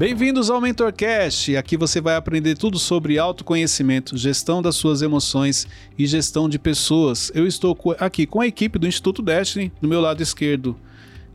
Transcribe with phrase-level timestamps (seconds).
[0.00, 1.58] Bem-vindos ao MentorCast.
[1.58, 5.68] Aqui você vai aprender tudo sobre autoconhecimento, gestão das suas emoções
[5.98, 7.30] e gestão de pessoas.
[7.34, 10.74] Eu estou aqui com a equipe do Instituto Destiny, do meu lado esquerdo.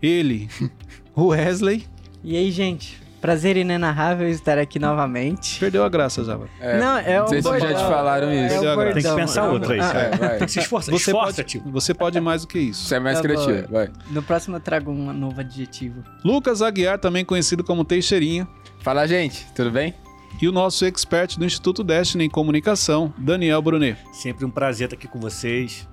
[0.01, 0.49] Ele,
[1.15, 1.85] o Wesley.
[2.23, 3.04] E aí, gente?
[3.25, 5.59] Prazer inenarrável estar aqui novamente.
[5.59, 6.47] Perdeu a graça, Java.
[6.59, 8.53] É, não, é Não sei se já te falaram isso.
[8.53, 10.37] É bordão, Tem que pensar é outra aí, Ah, cara.
[10.37, 10.93] Tem que se esforçar.
[10.93, 11.63] Você Esforça, pode, tio.
[11.65, 12.85] você pode mais do que isso.
[12.85, 13.89] Você é mais Tá criativo, vai.
[14.11, 16.03] No próximo eu trago um novo adjetivo.
[16.23, 18.47] Lucas Aguiar, também conhecido como Teixeirinha.
[18.81, 19.95] Fala, gente, tudo bem?
[20.39, 23.97] E o nosso expert do Instituto Destiny em Comunicação, Daniel Brunet.
[24.13, 25.87] Sempre um prazer estar aqui com vocês.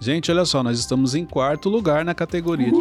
[0.00, 2.76] Gente, olha só, nós estamos em quarto lugar na categoria de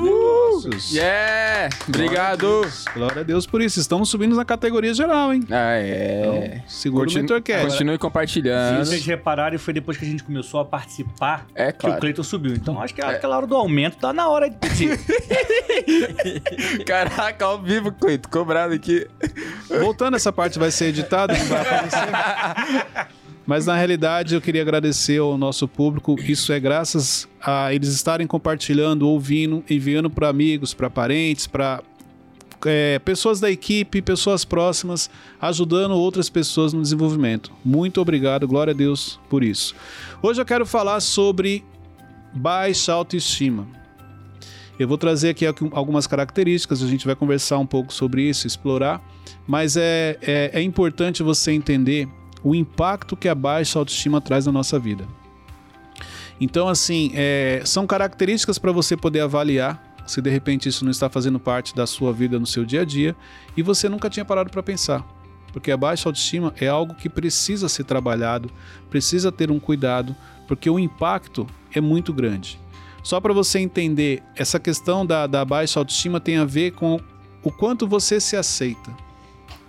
[0.62, 0.92] negócios.
[0.94, 1.70] Yeah!
[1.88, 2.14] Obrigado!
[2.14, 2.86] Glória a Deus.
[2.94, 3.80] Glória a Deus por isso.
[3.80, 5.44] Estamos subindo na categoria geral, hein?
[5.50, 6.62] Ah, é.
[6.68, 7.68] Segura o Continu- MentorCast.
[7.68, 8.86] Continue Se compartilhando.
[8.86, 11.98] vocês repararem, foi depois que a gente começou a participar É que claro.
[11.98, 12.54] o Cleiton subiu.
[12.54, 15.00] Então acho que aquela hora do aumento tá na hora de pedir.
[16.86, 19.08] Caraca, ao vivo, Cleito, cobrado aqui.
[19.80, 23.08] Voltando, essa parte vai ser editada, não vai aparecer.
[23.46, 26.16] Mas na realidade eu queria agradecer ao nosso público.
[26.20, 31.82] Isso é graças a eles estarem compartilhando, ouvindo, enviando para amigos, para parentes, para
[33.04, 35.10] pessoas da equipe, pessoas próximas,
[35.42, 37.52] ajudando outras pessoas no desenvolvimento.
[37.64, 39.76] Muito obrigado, glória a Deus por isso.
[40.22, 41.64] Hoje eu quero falar sobre
[42.34, 43.68] baixa autoestima.
[44.80, 49.02] Eu vou trazer aqui algumas características, a gente vai conversar um pouco sobre isso, explorar,
[49.46, 52.08] mas é, é, é importante você entender
[52.44, 55.08] o impacto que a baixa autoestima traz na nossa vida.
[56.40, 61.10] Então, assim, é, são características para você poder avaliar se de repente isso não está
[61.10, 63.16] fazendo parte da sua vida no seu dia a dia
[63.56, 65.08] e você nunca tinha parado para pensar.
[65.52, 68.50] Porque a baixa autoestima é algo que precisa ser trabalhado,
[68.90, 70.16] precisa ter um cuidado,
[70.48, 72.60] porque o impacto é muito grande.
[73.04, 77.00] Só para você entender, essa questão da, da baixa autoestima tem a ver com
[77.44, 78.92] o quanto você se aceita,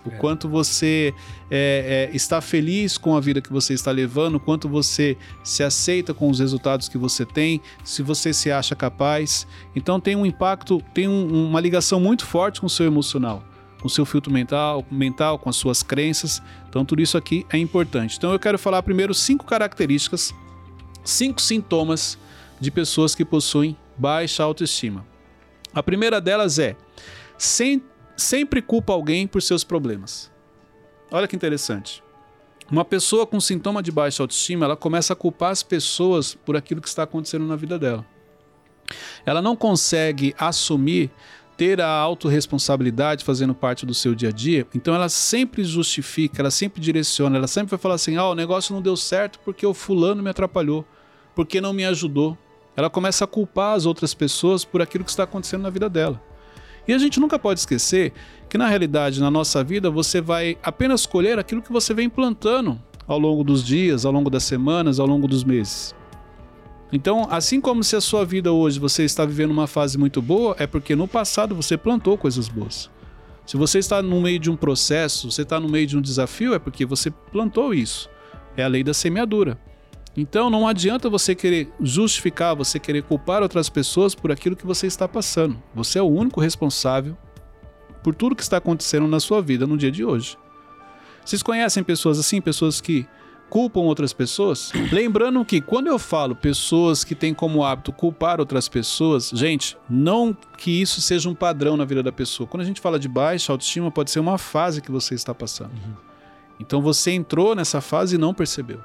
[0.04, 0.16] o É.
[0.16, 1.14] quanto você
[1.50, 5.62] é, é, está feliz com a vida que você está levando, o quanto você se
[5.62, 9.46] aceita com os resultados que você tem, se você se acha capaz.
[9.74, 13.42] Então tem um impacto, tem um- uma ligação muito forte com o seu emocional,
[13.80, 16.42] com o seu filtro mental, mental, com as suas crenças.
[16.68, 18.16] Então tudo isso aqui é importante.
[18.18, 20.34] Então eu quero falar primeiro cinco características,
[21.04, 22.18] cinco sintomas
[22.60, 25.04] de pessoas que possuem baixa autoestima.
[25.72, 26.76] A primeira delas é
[27.36, 27.82] sem,
[28.16, 30.30] sempre culpa alguém por seus problemas.
[31.10, 32.02] Olha que interessante.
[32.70, 36.80] Uma pessoa com sintoma de baixa autoestima, ela começa a culpar as pessoas por aquilo
[36.80, 38.04] que está acontecendo na vida dela.
[39.26, 41.10] Ela não consegue assumir,
[41.56, 46.50] ter a autorresponsabilidade fazendo parte do seu dia a dia, então ela sempre justifica, ela
[46.50, 49.72] sempre direciona, ela sempre vai falar assim: ah, o negócio não deu certo porque o
[49.72, 50.84] fulano me atrapalhou,
[51.34, 52.36] porque não me ajudou.
[52.76, 56.20] Ela começa a culpar as outras pessoas por aquilo que está acontecendo na vida dela.
[56.86, 58.12] E a gente nunca pode esquecer
[58.48, 62.80] que, na realidade, na nossa vida, você vai apenas colher aquilo que você vem plantando
[63.06, 65.94] ao longo dos dias, ao longo das semanas, ao longo dos meses.
[66.92, 70.54] Então, assim como se a sua vida hoje você está vivendo uma fase muito boa,
[70.58, 72.90] é porque no passado você plantou coisas boas.
[73.46, 76.54] Se você está no meio de um processo, você está no meio de um desafio,
[76.54, 78.08] é porque você plantou isso.
[78.56, 79.58] É a lei da semeadura.
[80.16, 84.86] Então não adianta você querer justificar, você querer culpar outras pessoas por aquilo que você
[84.86, 85.60] está passando.
[85.74, 87.16] Você é o único responsável
[88.02, 90.38] por tudo que está acontecendo na sua vida no dia de hoje.
[91.24, 93.06] Vocês conhecem pessoas assim, pessoas que
[93.48, 94.70] culpam outras pessoas?
[94.92, 100.36] Lembrando que quando eu falo pessoas que têm como hábito culpar outras pessoas, gente, não
[100.58, 102.46] que isso seja um padrão na vida da pessoa.
[102.46, 105.72] Quando a gente fala de baixa autoestima, pode ser uma fase que você está passando.
[106.60, 108.80] Então você entrou nessa fase e não percebeu.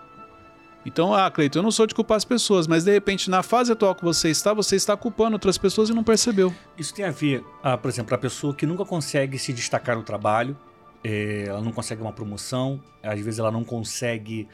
[0.85, 3.71] Então, ah, Cleiton, eu não sou de culpar as pessoas, mas de repente na fase
[3.71, 6.53] atual que você está, você está culpando outras pessoas e não percebeu.
[6.77, 10.03] Isso tem a ver, ah, por exemplo, a pessoa que nunca consegue se destacar no
[10.03, 10.57] trabalho,
[11.03, 14.47] eh, ela não consegue uma promoção, às vezes ela não consegue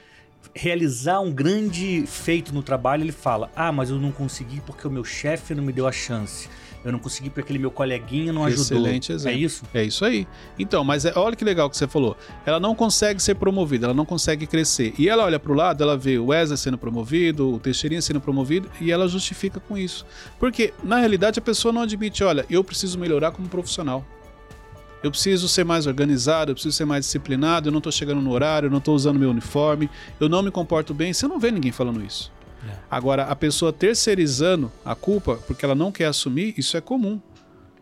[0.53, 4.91] realizar um grande feito no trabalho, ele fala: Ah, mas eu não consegui porque o
[4.91, 6.47] meu chefe não me deu a chance.
[6.83, 8.63] Eu não consegui porque aquele meu coleguinha não ajudou.
[8.77, 9.35] Excelente exemplo.
[9.35, 9.63] É isso?
[9.73, 10.27] É isso aí.
[10.59, 12.15] Então, mas é- olha que legal que você falou.
[12.45, 14.93] Ela não consegue ser promovida, ela não consegue crescer.
[14.99, 18.21] E ela olha para o lado, ela vê o Wesley sendo promovido, o Teixeirinha sendo
[18.21, 20.05] promovido, e ela justifica com isso.
[20.39, 24.05] Porque, na realidade, a pessoa não admite, olha, eu preciso melhorar como profissional.
[25.05, 28.31] Eu preciso ser mais organizado, eu preciso ser mais disciplinado, eu não estou chegando no
[28.31, 29.87] horário, eu não estou usando meu uniforme,
[30.19, 31.13] eu não me comporto bem.
[31.13, 32.33] Você não vê ninguém falando isso.
[32.89, 37.21] Agora, a pessoa terceirizando a culpa porque ela não quer assumir, isso é comum.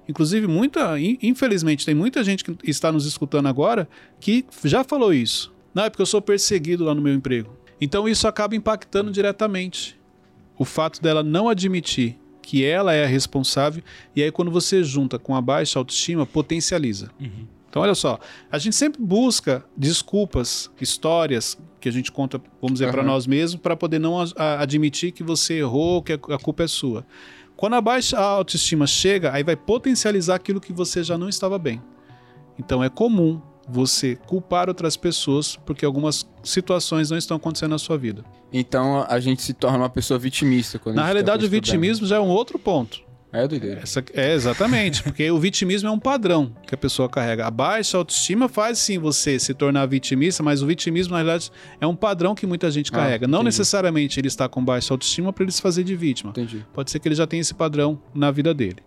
[0.06, 3.88] Inclusive, muita, in- infelizmente, tem muita gente que está nos escutando agora
[4.20, 5.54] que já falou isso.
[5.74, 7.58] Não, é porque eu sou perseguido lá no meu emprego.
[7.80, 9.98] Então, isso acaba impactando diretamente.
[10.60, 13.82] O fato dela não admitir que ela é a responsável,
[14.16, 17.10] e aí, quando você junta com a baixa autoestima, potencializa.
[17.70, 18.20] Então, olha só,
[18.52, 23.10] a gente sempre busca desculpas, histórias que a gente conta, vamos dizer, para Aham.
[23.12, 26.64] nós mesmos, para poder não a- a- admitir que você errou, que a, a culpa
[26.64, 27.04] é sua.
[27.56, 31.82] Quando a baixa autoestima chega, aí vai potencializar aquilo que você já não estava bem.
[32.60, 37.98] Então, é comum você culpar outras pessoas porque algumas situações não estão acontecendo na sua
[37.98, 38.24] vida.
[38.52, 40.78] Então a gente se torna uma pessoa vitimista.
[40.78, 43.02] Quando Na realidade, o vitimismo já é um outro ponto.
[43.34, 43.80] É doideira.
[43.82, 47.48] Essa- é, exatamente, porque o vitimismo é um padrão que a pessoa carrega.
[47.48, 51.52] A baixa autoestima faz sim você se tornar vitimista, mas o vitimismo, na realidade,
[51.82, 53.26] é um padrão que muita gente Ah, carrega.
[53.28, 53.46] Não entendi.
[53.46, 56.30] necessariamente ele está com baixa autoestima para ele se fazer de vítima.
[56.30, 56.64] Entendi.
[56.74, 58.78] Pode ser que ele já tenha esse padrão na vida dele.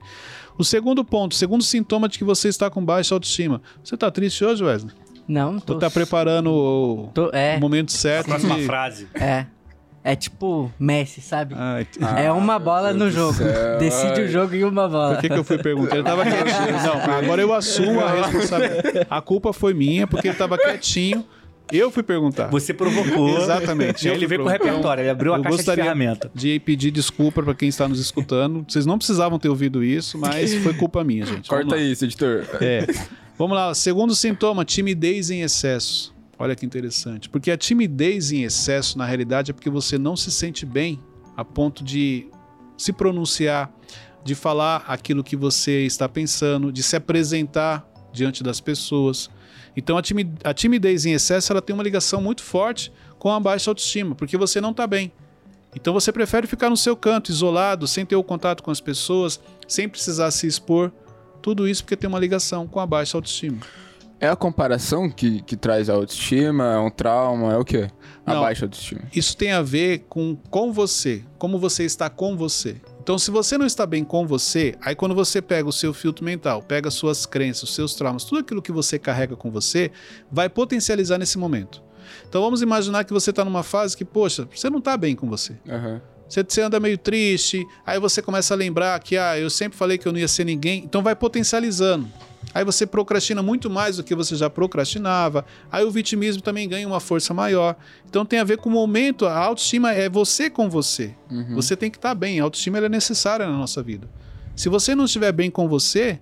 [0.57, 3.61] O segundo ponto, o segundo sintoma de que você está com baixa autoestima.
[3.85, 4.95] Você está triste hoje, Wesley?
[5.29, 5.73] Não, tô.
[5.75, 8.65] Ou tá preparando o, tô- é, o momento A certo próxima de...
[8.65, 9.09] frase.
[9.15, 9.47] é.
[10.09, 11.53] É tipo Messi, sabe?
[11.59, 13.33] Ai, t- é uma bola no jogo.
[13.35, 13.47] céu.
[13.81, 15.15] Decide o jogo em uma bola.
[15.15, 15.97] Por que, que eu fui perguntar?
[15.97, 16.83] Ele tava quietinho.
[16.85, 19.07] Não, agora eu assumo a responsabilidade.
[19.11, 21.25] A culpa foi minha, porque ele tava quietinho.
[21.73, 22.47] Eu fui perguntar.
[22.51, 23.37] Você provocou.
[23.37, 24.07] Exatamente.
[24.07, 26.31] E ele veio com o repertório, ele abriu a Eu caixa de ferramenta.
[26.33, 28.65] De pedir desculpa pra quem está nos escutando.
[28.69, 31.49] Vocês não precisavam ter ouvido isso, mas foi culpa minha, gente.
[31.49, 32.45] Corta isso, editor.
[32.61, 32.87] É.
[33.37, 33.75] Vamos lá.
[33.75, 36.15] Segundo sintoma, timidez em excesso.
[36.39, 37.29] Olha que interessante.
[37.29, 41.03] Porque a timidez em excesso, na realidade, é porque você não se sente bem
[41.37, 42.29] a ponto de
[42.77, 43.73] se pronunciar,
[44.23, 49.31] de falar aquilo que você está pensando, de se apresentar diante das pessoas.
[49.77, 53.39] Então a, timi- a timidez em excesso ela tem uma ligação muito forte com a
[53.39, 55.13] baixa autoestima, porque você não está bem.
[55.75, 59.39] Então você prefere ficar no seu canto, isolado, sem ter o contato com as pessoas,
[59.69, 60.91] sem precisar se expor.
[61.43, 63.59] Tudo isso porque tem uma ligação com a baixa autoestima.
[64.19, 66.65] É a comparação que, que traz a autoestima?
[66.65, 67.53] É um trauma?
[67.53, 67.89] É o quê?
[68.25, 68.41] A Não.
[68.41, 69.03] baixa autoestima.
[69.15, 72.81] Isso tem a ver com com você, como você está com você.
[73.03, 76.25] Então, se você não está bem com você, aí quando você pega o seu filtro
[76.25, 79.93] mental, pega as suas crenças, os seus traumas, tudo aquilo que você carrega com você,
[80.33, 81.83] vai potencializar nesse momento.
[82.29, 85.29] Então, vamos imaginar que você está numa fase que, poxa, você não está bem com
[85.29, 85.57] você.
[85.69, 86.01] Aham.
[86.29, 89.97] Você, você anda meio triste, aí você começa a lembrar que, ah, eu sempre falei
[89.99, 92.09] que eu não ia ser ninguém, então vai potencializando.
[92.55, 95.45] Aí você procrastina muito mais do que você já procrastinava.
[95.71, 97.77] Aí o vitimismo também ganha uma força maior.
[98.09, 99.27] Então tem a ver com o momento.
[99.27, 101.15] A autoestima é você com você.
[101.31, 101.55] Uhum.
[101.55, 102.41] Você tem que estar bem.
[102.41, 104.09] A autoestima é necessária na nossa vida.
[104.55, 106.19] Se você não estiver bem com você,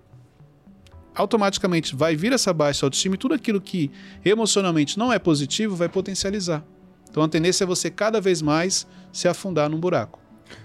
[1.15, 3.91] automaticamente vai vir essa baixa autoestima e tudo aquilo que
[4.25, 6.65] emocionalmente não é positivo vai potencializar.
[7.09, 10.19] Então a tendência é você cada vez mais se afundar num buraco.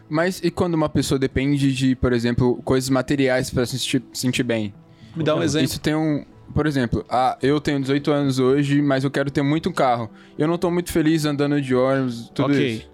[0.10, 4.44] Mas e quando uma pessoa depende de, por exemplo, coisas materiais pra se sentir, sentir
[4.44, 4.74] bem?
[5.20, 5.66] Me dá um exemplo.
[5.66, 6.26] Isso tem um.
[6.54, 10.10] Por exemplo, ah, eu tenho 18 anos hoje, mas eu quero ter muito carro.
[10.38, 12.68] Eu não tô muito feliz andando de ônibus, tudo ok.
[12.68, 12.90] isso.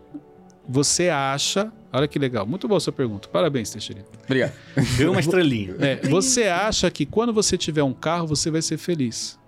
[0.68, 1.72] Você acha.
[1.94, 2.46] Olha que legal.
[2.46, 3.30] Muito boa a sua pergunta.
[3.30, 4.04] Parabéns, Teixeira.
[4.26, 4.52] Obrigado.
[4.98, 5.76] Deu uma estrelinha.
[5.80, 9.40] É, você acha que quando você tiver um carro, você vai ser feliz.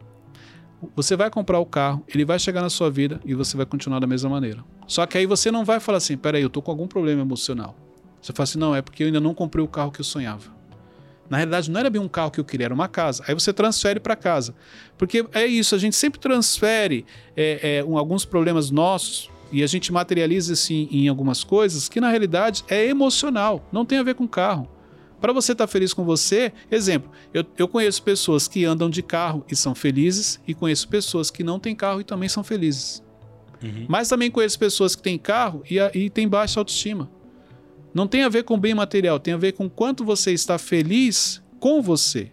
[0.95, 4.00] Você vai comprar o carro, ele vai chegar na sua vida e você vai continuar
[4.00, 4.63] da mesma maneira.
[4.85, 7.75] Só que aí você não vai falar assim: peraí, eu tô com algum problema emocional.
[8.21, 10.56] Você fala assim: não, é porque eu ainda não comprei o carro que eu sonhava.
[11.29, 13.24] Na realidade, não era bem um carro que eu queria, era uma casa.
[13.27, 14.56] Aí você transfere para casa.
[14.97, 19.68] Porque é isso, a gente sempre transfere é, é, um- alguns problemas nossos e a
[19.68, 24.15] gente materializa assim em algumas coisas que na realidade é emocional, não tem a ver
[24.15, 24.68] com carro.
[25.19, 29.43] Para você estar feliz com você, exemplo, eu, eu conheço pessoas que andam de carro
[29.50, 33.03] e são felizes, e conheço pessoas que não têm carro e também são felizes.
[33.63, 33.86] Uhum.
[33.89, 37.10] Mas também conheço pessoas que têm carro e, e têm baixa autoestima.
[37.98, 40.60] Não tem a ver com bem material, tem a ver com o quanto você está
[40.60, 42.30] feliz com você.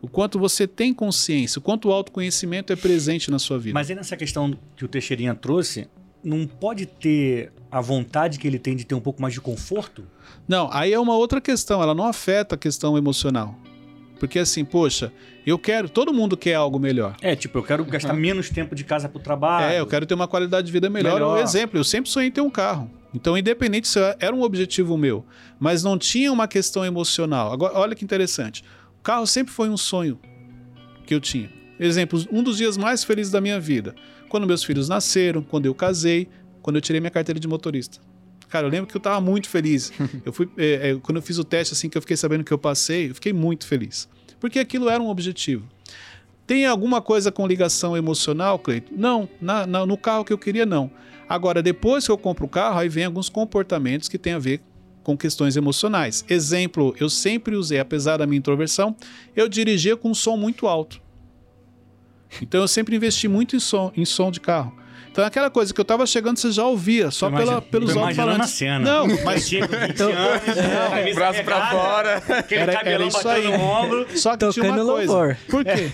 [0.00, 3.74] O quanto você tem consciência, o quanto o autoconhecimento é presente na sua vida.
[3.74, 5.88] Mas aí nessa questão que o Teixeirinha trouxe,
[6.22, 10.04] não pode ter a vontade que ele tem de ter um pouco mais de conforto?
[10.46, 13.58] Não, aí é uma outra questão, ela não afeta a questão emocional.
[14.20, 15.12] Porque assim, poxa,
[15.44, 17.16] eu quero, todo mundo quer algo melhor.
[17.20, 19.72] É, tipo, eu quero gastar menos tempo de casa pro trabalho.
[19.72, 21.14] É, eu quero ter uma qualidade de vida melhor.
[21.14, 21.38] Melhor.
[21.38, 22.88] Um exemplo, eu sempre sonhei em ter um carro.
[23.14, 25.24] Então, independente se era um objetivo meu,
[25.58, 27.52] mas não tinha uma questão emocional.
[27.52, 28.62] Agora, olha que interessante.
[28.98, 30.18] O carro sempre foi um sonho
[31.06, 31.50] que eu tinha.
[31.80, 33.94] Exemplo, um dos dias mais felizes da minha vida.
[34.28, 36.28] Quando meus filhos nasceram, quando eu casei,
[36.60, 37.98] quando eu tirei minha carteira de motorista.
[38.48, 39.92] Cara, eu lembro que eu tava muito feliz.
[40.24, 42.50] Eu fui, é, é, quando eu fiz o teste, assim, que eu fiquei sabendo que
[42.52, 44.08] eu passei, eu fiquei muito feliz.
[44.40, 45.66] Porque aquilo era um objetivo.
[46.46, 48.90] Tem alguma coisa com ligação emocional, Cleito?
[48.96, 50.90] Não, na- na- no carro que eu queria, não.
[51.28, 54.62] Agora, depois que eu compro o carro, aí vem alguns comportamentos que têm a ver
[55.02, 56.24] com questões emocionais.
[56.28, 58.96] Exemplo, eu sempre usei, apesar da minha introversão,
[59.34, 61.00] eu dirigia com um som muito alto.
[62.42, 64.74] Então eu sempre investi muito em som, em som de carro.
[65.10, 68.40] Então aquela coisa que eu tava chegando, você já ouvia, só pela, pelos alto-falantes.
[68.40, 68.78] a cena.
[68.78, 72.22] Não, mas 20 Então- anos, camisa Braço pra fora.
[72.28, 73.58] Aquele Era- era cabelão isso batendo aí.
[73.58, 74.06] no ombro.
[74.16, 75.12] só que tinha uma Tocando coisa.
[75.12, 75.36] louvor.
[75.48, 75.70] Por quê?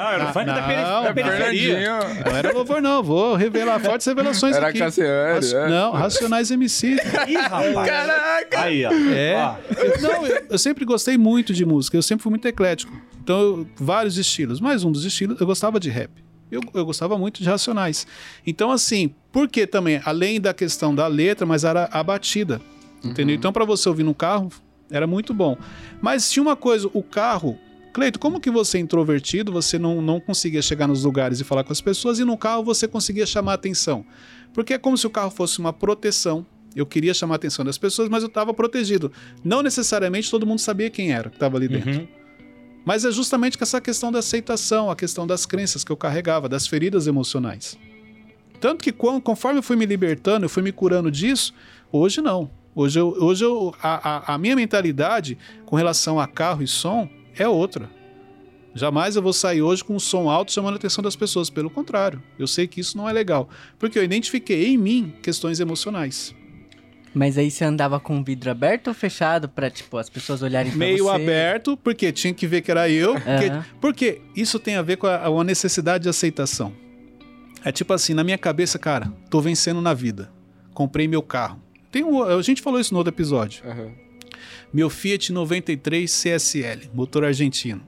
[0.00, 1.80] Não, era o funk da peri- não, da periferia.
[2.26, 3.02] Não era louvor, não.
[3.02, 4.78] Vou revelar fortes revelações Era aqui.
[4.78, 5.68] Cassiano, Raci- é.
[5.68, 6.96] Não, Racionais MC.
[7.28, 7.74] Ih, rapaz.
[7.86, 8.60] Caraca!
[8.60, 8.90] Aí, ó.
[9.14, 9.36] É.
[9.36, 12.92] Ó, Eu- Não, eu, eu sempre gostei muito de música, eu sempre fui muito eclético.
[13.22, 14.60] Então, eu- vários estilos.
[14.60, 16.10] Mas um dos estilos, eu gostava de rap.
[16.50, 18.06] Eu, eu gostava muito de Racionais.
[18.46, 20.00] Então, assim, por que também?
[20.04, 22.60] Além da questão da letra, mas era a batida.
[23.04, 23.34] Entendeu?
[23.34, 24.50] Então, para você ouvir no carro,
[24.90, 25.56] era muito bom.
[26.00, 27.58] Mas tinha uma coisa, o carro.
[27.92, 31.64] Cleito, como que você é introvertido, você não, não conseguia chegar nos lugares e falar
[31.64, 34.04] com as pessoas, e no carro você conseguia chamar a atenção?
[34.52, 36.46] Porque é como se o carro fosse uma proteção.
[36.74, 39.10] Eu queria chamar a atenção das pessoas, mas eu estava protegido.
[39.42, 41.90] Não necessariamente todo mundo sabia quem era que estava ali dentro.
[41.90, 42.08] uhum.
[42.84, 46.48] Mas é justamente com essa questão da aceitação, a questão das crenças que eu carregava,
[46.48, 47.78] das feridas emocionais.
[48.60, 51.54] Tanto que conforme eu fui me libertando, eu fui me curando disso,
[51.92, 52.50] hoje não.
[52.74, 57.08] Hoje, eu, hoje eu, a, a- a minha mentalidade com relação a carro e som
[57.36, 57.90] é outra.
[58.74, 61.50] Jamais eu vou sair hoje com um som alto chamando a atenção das pessoas.
[61.50, 63.48] Pelo contrário, eu sei que isso não é legal.
[63.78, 66.34] Porque eu identifiquei em mim questões emocionais.
[67.12, 70.70] Mas aí você andava com o vidro aberto ou fechado pra, tipo, as pessoas olharem
[70.70, 71.22] pra meio você?
[71.22, 73.14] aberto, porque tinha que ver que era eu.
[73.14, 76.72] Porque, porque isso tem a ver com a, a necessidade de aceitação.
[77.64, 80.30] É tipo assim, na minha cabeça, cara, tô vencendo na vida.
[80.72, 81.60] Comprei meu carro.
[81.90, 83.62] Tem um, a gente falou isso no outro episódio.
[83.68, 83.90] Aham.
[84.72, 87.82] Meu Fiat 93 CSL, motor argentino.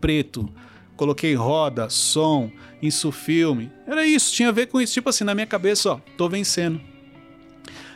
[0.00, 0.48] Preto.
[0.96, 3.70] Coloquei roda, som, insufilme.
[3.86, 4.94] Era isso, tinha a ver com isso.
[4.94, 6.80] Tipo assim, na minha cabeça, ó, tô vencendo.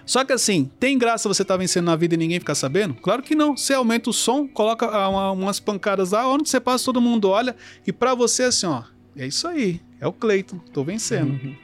[0.07, 2.95] Só que assim, tem graça você estar vencendo na vida e ninguém ficar sabendo?
[2.95, 3.57] Claro que não.
[3.57, 7.29] Você aumenta o som, coloca ah, uma- umas pancadas lá, onde você passa, todo mundo
[7.29, 7.57] olha.
[7.85, 8.85] E pra você, assim, ó,
[9.17, 9.81] é isso aí.
[10.01, 11.31] É o Cleiton, tô vencendo.
[11.33, 11.57] Uhum.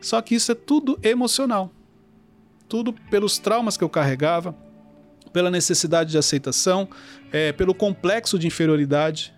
[0.00, 1.70] Só que isso é tudo emocional.
[2.68, 4.56] Tudo pelos traumas que eu carregava,
[5.32, 6.88] pela necessidade de aceitação,
[7.30, 9.34] é, pelo complexo de inferioridade.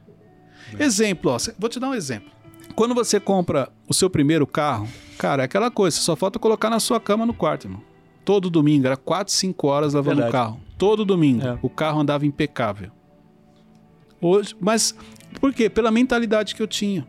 [0.78, 2.30] Exemplo, ó, vou te dar um exemplo.
[2.76, 6.80] Quando você compra o seu primeiro carro, cara, é aquela coisa, só falta colocar na
[6.80, 7.82] sua cama no quarto, irmão.
[8.24, 10.30] Todo domingo, era 4, 5 horas lavando Verdade.
[10.30, 10.60] o carro.
[10.78, 11.58] Todo domingo, É.
[11.62, 12.90] o carro andava impecável.
[14.20, 14.94] Hoje, mas
[15.40, 15.68] por quê?
[15.68, 17.06] Pela mentalidade que eu tinha.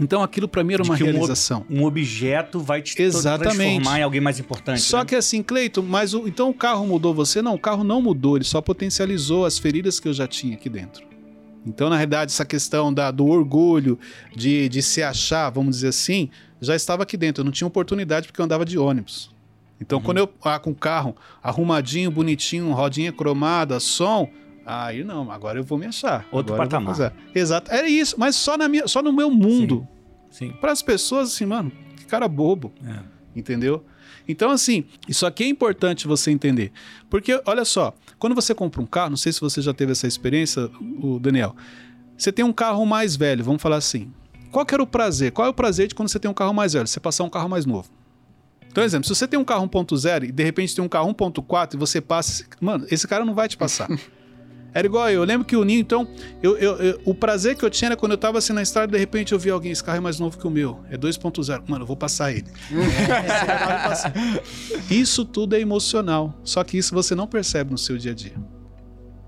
[0.00, 1.64] Então aquilo pra mim era uma que um ob- realização.
[1.70, 3.56] Um objeto vai te Exatamente.
[3.56, 4.80] transformar em alguém mais importante.
[4.80, 5.04] Só né?
[5.04, 7.40] que assim, Cleiton, mas o, então o carro mudou você?
[7.40, 10.68] Não, o carro não mudou, ele só potencializou as feridas que eu já tinha aqui
[10.68, 11.06] dentro.
[11.66, 13.98] Então, na realidade, essa questão da, do orgulho,
[14.36, 16.28] de, de se achar, vamos dizer assim,
[16.60, 17.40] já estava aqui dentro.
[17.40, 19.30] Eu não tinha oportunidade porque eu andava de ônibus.
[19.84, 24.30] Então, quando eu ah, com o carro arrumadinho, bonitinho, rodinha cromada, som,
[24.64, 26.26] aí não, agora eu vou me achar.
[26.32, 27.12] Outro Agora patamar.
[27.34, 29.86] Exato, era isso, mas só, na minha, só no meu mundo.
[30.30, 30.52] Sim.
[30.58, 32.98] Para as pessoas, assim, mano, que cara bobo É.
[33.36, 33.84] entendeu?
[34.26, 36.72] Então, assim, isso aqui é importante você entender.
[37.10, 40.06] Porque, olha só, quando você compra um carro, não sei se você já teve essa
[40.06, 40.70] experiência,
[41.02, 41.54] o Daniel,
[42.16, 44.10] você tem um carro mais velho, vamos falar assim.
[44.50, 45.30] Qual que era o prazer?
[45.30, 46.86] Qual é o prazer de quando você tem um carro mais velho?
[46.86, 47.90] Você passar um carro mais novo.
[48.74, 51.74] Então, exemplo, se você tem um carro 1.0 e de repente tem um carro 1.4
[51.74, 53.86] e você passa, mano, esse cara não vai te passar.
[54.74, 55.20] Era igual eu.
[55.20, 56.08] Eu lembro que o Ninho, então,
[56.42, 58.90] eu, eu- eu- o prazer que eu tinha era quando eu tava assim na estrada
[58.90, 61.62] de repente eu vi alguém, esse carro é mais novo que o meu, é 2.0.
[61.68, 62.46] Mano, eu vou passar ele.
[64.90, 66.34] Isso tudo é emocional.
[66.42, 68.34] Só que isso você não percebe no seu dia a dia.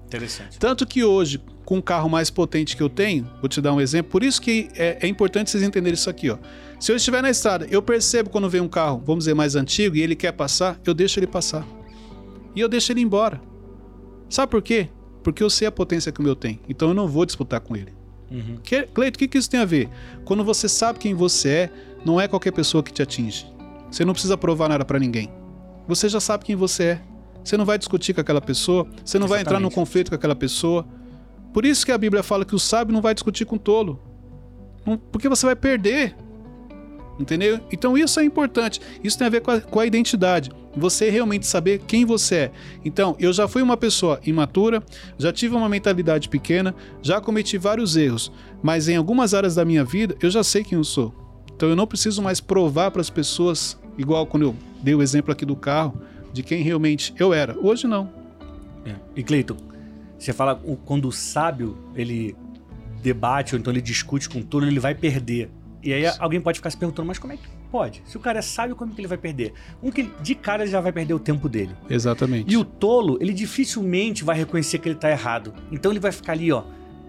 [0.06, 0.58] Interessante.
[0.58, 3.80] Tanto que hoje, com o carro mais potente que eu tenho, vou te dar um
[3.80, 6.38] exemplo, por isso que é, é importante vocês entenderem isso aqui, ó.
[6.80, 9.96] Se eu estiver na estrada, eu percebo quando vem um carro, vamos dizer, mais antigo,
[9.96, 11.66] e ele quer passar, eu deixo ele passar.
[12.54, 13.40] E eu deixo ele embora.
[14.30, 14.88] Sabe por quê?
[15.22, 16.60] Porque eu sei a potência que o meu tem.
[16.68, 17.92] Então eu não vou disputar com ele.
[18.30, 18.56] Uhum.
[18.62, 19.88] Que- Cleito, o que, que isso tem a ver?
[20.24, 21.70] Quando você sabe quem você é,
[22.04, 23.46] não é qualquer pessoa que te atinge.
[23.90, 25.30] Você não precisa provar nada pra ninguém.
[25.88, 27.00] Você já sabe quem você é.
[27.44, 29.74] Você não vai discutir com aquela pessoa, você não vai entrar Exatamente.
[29.74, 30.84] conflito com aquela pessoa.
[31.56, 33.98] Por isso que a Bíblia fala que o sábio não vai discutir com o tolo.
[35.10, 36.14] Porque você vai perder.
[37.18, 37.60] Entendeu?
[37.72, 38.78] Então isso é importante.
[39.02, 40.50] Isso tem a ver com a, com a identidade.
[40.76, 42.52] Você realmente saber quem você é.
[42.84, 44.82] Então, eu já fui uma pessoa imatura,
[45.16, 48.30] já tive uma mentalidade pequena, já cometi vários erros,
[48.62, 51.14] mas em algumas áreas da minha vida eu já sei quem eu sou.
[51.56, 55.32] Então eu não preciso mais provar para as pessoas, igual quando eu dei o exemplo
[55.32, 56.02] aqui do carro,
[56.34, 57.58] de quem realmente eu era.
[57.58, 58.12] Hoje não.
[58.84, 58.94] É.
[59.16, 59.56] E Cleiton,
[60.26, 62.36] você fala quando o sábio ele
[63.02, 65.48] debate ou então ele discute com o tolo, ele vai perder.
[65.82, 68.02] E aí alguém pode ficar se perguntando, mas como é que pode?
[68.04, 69.52] Se o cara é sábio, como que ele vai perder?
[69.80, 71.70] Um que de cara ele já vai perder o tempo dele.
[71.88, 72.52] Exatamente.
[72.52, 75.54] E o tolo, ele dificilmente vai reconhecer que ele tá errado.
[75.70, 76.64] Então ele vai ficar ali, ó,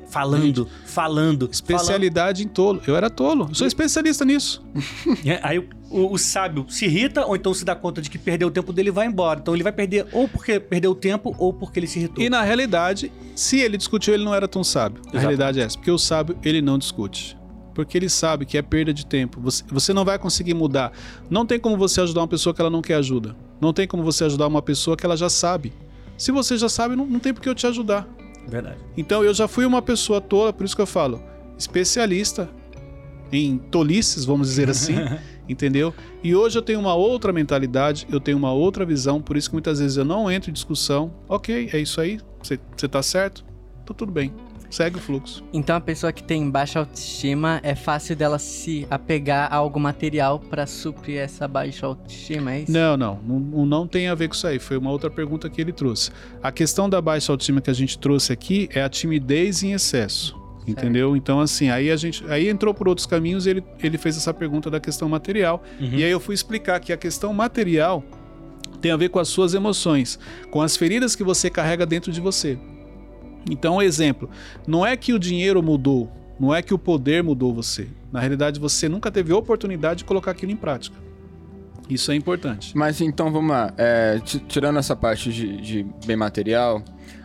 [0.08, 1.50] falando, falando.
[1.52, 2.82] Especialidade em tolo.
[2.86, 3.48] Eu era tolo.
[3.50, 4.64] Eu sou especialista nisso.
[5.06, 5.18] falando.
[5.28, 8.48] É, Aí o, o- sábio se irrita ou então se dá conta de que perdeu
[8.48, 9.40] o tempo dele e vai embora.
[9.40, 12.24] Então ele vai perder ou porque perdeu o tempo ou porque ele se irritou.
[12.24, 14.98] E na realidade, se ele discutiu, ele não era tão sábio.
[14.98, 15.22] A Exatamente.
[15.22, 15.78] realidade é essa.
[15.78, 17.38] Porque o sábio, ele não discute.
[17.74, 19.40] Porque ele sabe que é perda de tempo.
[19.42, 20.92] Você, você não vai conseguir mudar.
[21.30, 23.36] Não tem como você ajudar uma pessoa que ela não quer ajuda.
[23.62, 25.72] Não tem como você ajudar uma pessoa que ela já sabe.
[26.18, 28.08] Se você já sabe, não, não tem por que eu te ajudar.
[28.48, 28.78] Verdade.
[28.98, 31.22] Então eu já fui uma pessoa tola, por isso que eu falo,
[31.58, 32.50] especialista
[33.32, 34.96] em tolices, vamos dizer assim,
[35.48, 35.94] entendeu?
[36.24, 39.56] E hoje eu tenho uma outra mentalidade, eu tenho uma outra visão, por isso que
[39.56, 41.12] muitas vezes eu não entro em discussão.
[41.28, 43.44] Ok, é isso aí, você tá certo,
[43.86, 44.34] tá tudo bem,
[44.70, 45.44] segue o fluxo.
[45.54, 50.40] Então a pessoa que tem baixa autoestima é fácil dela se apegar a algo material
[50.40, 52.72] pra suprir essa baixa autoestima, é isso?
[52.72, 55.62] Não, não, não, não tem a ver com isso aí, foi uma outra pergunta que
[55.62, 56.12] ele trouxe.
[56.44, 60.36] A questão da baixa autoestima que a gente trouxe aqui é a timidez em excesso.
[60.68, 61.16] Entendeu?
[61.16, 62.26] Então, assim, aí a gente.
[62.28, 65.64] Aí entrou por outros caminhos e ele, ele fez essa pergunta da questão material.
[65.80, 65.92] Uhum.
[65.94, 68.04] E aí eu fui explicar que a questão material
[68.82, 70.20] tem a ver com as suas emoções,
[70.52, 72.60] com as feridas que você carrega dentro de você.
[73.50, 74.30] Então, exemplo,
[74.68, 77.88] não é que o dinheiro mudou, não é que o poder mudou você.
[78.12, 80.98] Na realidade, você nunca teve oportunidade de colocar aquilo em prática.
[81.90, 82.76] Isso é importante.
[82.78, 86.84] Mas então vamos lá, é, ti- tirando essa parte de, de bem material,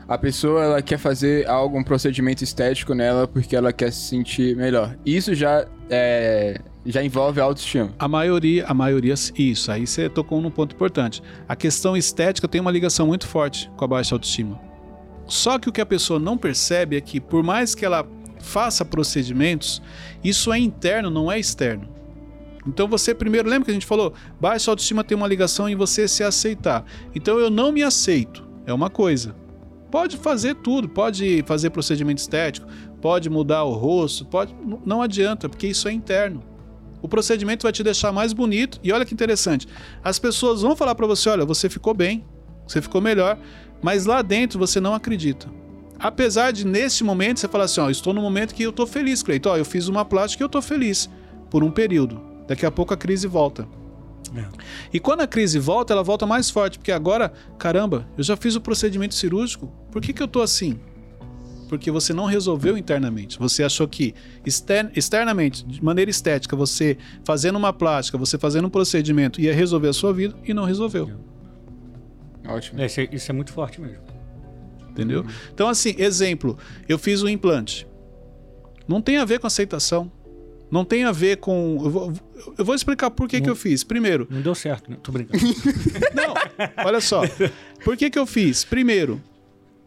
[0.09, 4.57] a pessoa ela quer fazer algo, um procedimento estético nela porque ela quer se sentir
[4.57, 4.97] melhor.
[5.05, 7.95] Isso já é, já envolve autoestima.
[7.99, 9.71] A maioria, a maioria, isso.
[9.71, 11.23] Aí você tocou num ponto importante.
[11.49, 14.61] A questão estética tem uma ligação muito forte com a baixa autoestima.
[15.27, 18.07] Só que o que a pessoa não percebe é que, por mais que ela
[18.41, 19.81] faça procedimentos,
[20.23, 21.89] isso é interno, não é externo.
[22.67, 24.13] Então você primeiro, lembra que a gente falou?
[24.41, 26.85] Baixa autoestima tem uma ligação em você se aceitar.
[27.15, 29.35] Então eu não me aceito, é uma coisa.
[29.93, 32.67] Pode fazer tudo, pode fazer procedimento estético,
[33.03, 34.57] pode mudar o rosto, pode,
[34.87, 36.43] não adianta, porque isso é interno.
[37.03, 38.81] O procedimento vai te deixar mais bonito.
[38.83, 39.69] E olha que interessante.
[40.03, 42.25] As pessoas vão falar pra você: olha, você ficou bem,
[42.67, 43.37] você ficou melhor,
[43.83, 45.47] mas lá dentro você não acredita.
[45.99, 49.23] Apesar de nesse momento você falar assim: ó, estou no momento que eu tô feliz,
[49.23, 49.51] Cleiton.
[49.51, 51.11] Ó, eu fiz uma plástica e eu tô feliz
[51.51, 52.19] por um período.
[52.49, 53.69] Daqui a pouco a crise volta.
[54.35, 54.47] É.
[54.93, 58.57] E quando a crise volta, ela volta mais forte, porque agora, caramba, eu já fiz
[58.57, 59.82] o procedimento cirúrgico.
[59.93, 60.81] Por que, que eu tô assim?
[61.69, 63.39] Porque você não resolveu internamente.
[63.39, 68.71] Você achou que exter- externamente, de maneira estética, você fazendo uma plástica, você fazendo um
[68.71, 71.11] procedimento ia resolver a sua vida e não resolveu.
[72.47, 72.81] Ótimo.
[72.81, 74.03] É, isso, é, isso é muito forte mesmo.
[74.91, 75.25] Entendeu?
[75.55, 77.87] Então, assim, exemplo, eu fiz um implante.
[78.87, 80.11] Não tem a ver com aceitação.
[80.71, 81.79] Não tem a ver com.
[81.83, 82.13] Eu vou,
[82.59, 83.85] eu vou explicar por que, que eu fiz.
[83.85, 84.97] Primeiro, Não deu certo, né?
[85.03, 85.43] Tô brincando.
[86.15, 86.35] Não,
[86.85, 87.23] olha só.
[87.85, 88.65] Por que, que eu fiz?
[88.65, 89.21] Primeiro,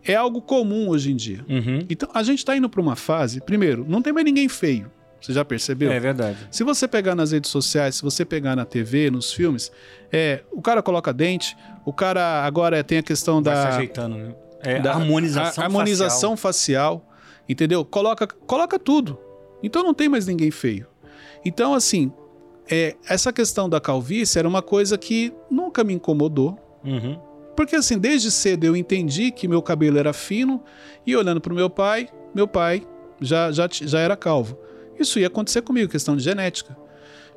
[0.06, 1.44] é algo comum hoje em dia.
[1.50, 1.80] Uhum.
[1.90, 3.42] Então, a gente está indo para uma fase.
[3.42, 4.92] Primeiro, não tem mais ninguém feio.
[5.22, 5.92] Você já percebeu?
[5.92, 6.38] É verdade.
[6.52, 9.72] Se você pegar nas redes sociais, se você pegar na TV, nos filmes,
[10.12, 14.16] é, o cara coloca dente, o cara agora tem a questão Vai se da, ajeitando,
[14.18, 14.36] né?
[14.62, 17.08] É, da harmonização a- harmonização facial.
[17.50, 17.84] entendeu?
[17.84, 19.18] Coloca, coloca tudo.
[19.64, 20.86] Então não tem mais ninguém feio.
[21.44, 22.12] Então, assim,
[22.70, 26.60] é, essa questão da calvície era uma coisa que nunca me incomodou.
[26.84, 27.04] facial.
[27.14, 27.20] Uhum.
[27.56, 30.64] Porque assim, desde cedo eu entendi que meu cabelo era fino
[31.06, 32.86] e olhando pro meu pai, meu pai
[33.22, 34.58] já, já, já era calvo.
[35.00, 36.78] Isso ia acontecer comigo, questão de genética.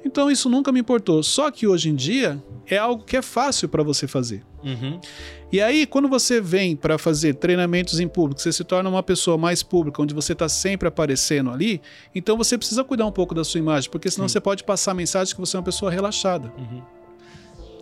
[0.05, 1.23] Então isso nunca me importou.
[1.23, 4.45] Só que hoje em dia é algo que é fácil para você fazer.
[4.63, 5.01] Uhum.
[5.51, 9.39] E aí, quando você vem para fazer treinamentos em público, você se torna uma pessoa
[9.39, 11.81] mais pública, onde você está sempre aparecendo ali,
[12.15, 14.95] então você precisa cuidar um pouco da sua imagem, porque senão você pode passar a
[14.95, 16.53] mensagem que você é uma pessoa relaxada.
[16.59, 16.83] Uhum.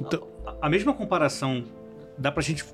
[0.00, 1.64] Então, A- A mesma comparação
[2.18, 2.64] dá pra gente,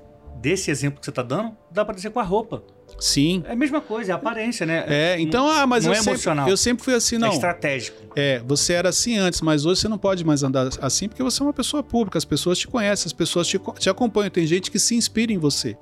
[0.41, 2.63] desse exemplo que você tá dando, dá pra dizer com a roupa.
[2.99, 3.43] sim.
[3.47, 4.85] É a mesma coisa, é a aparência, né?
[4.87, 6.49] É, então, ah, mas não eu, é sempre, emocional.
[6.49, 7.29] eu sempre fui assim, É não.
[7.29, 7.97] estratégico.
[8.15, 11.41] É, você era assim antes, mas hoje você não pode mais andar assim porque você
[11.41, 14.69] é uma pessoa pública, as pessoas te conhecem, as pessoas te, te acompanham, tem gente
[14.69, 15.77] que se inspira em você.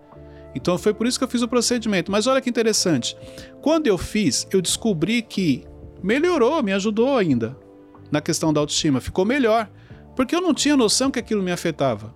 [0.54, 2.12] Então foi por isso que eu fiz o procedimento.
[2.12, 3.16] Mas olha que interessante.
[3.62, 5.64] Quando eu fiz, eu descobri que
[6.04, 7.56] melhorou, me ajudou ainda
[8.12, 9.70] na questão da autoestima, ficou melhor.
[10.16, 12.14] Porque eu não tinha noção que aquilo me afetava.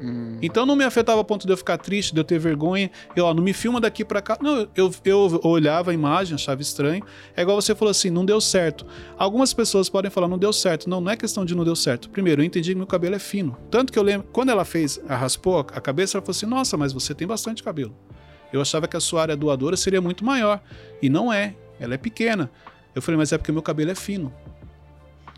[0.00, 2.90] Hum, Então não me afetava a ponto de eu ficar triste, de eu ter vergonha.
[3.14, 4.36] Eu, ó, não me filma daqui pra cá.
[4.40, 7.04] Não, eu, eu olhava a imagem, achava estranho.
[7.36, 8.84] É igual você falou assim, não deu certo.
[9.16, 10.90] Algumas pessoas podem falar, não deu certo.
[10.90, 12.10] Não, não é questão de não deu certo.
[12.10, 13.56] Primeiro, eu entendi que meu cabelo é fino.
[13.70, 16.76] Tanto que eu lembro, quando ela fez, a raspou a cabeça, ela falou assim, nossa,
[16.76, 17.94] mas você tem bastante cabelo.
[18.52, 20.60] Eu achava que a sua área doadora seria muito maior.
[21.00, 21.54] E não é.
[21.80, 22.50] Ela é pequena.
[22.94, 24.32] Eu falei, mas é porque meu cabelo é fino.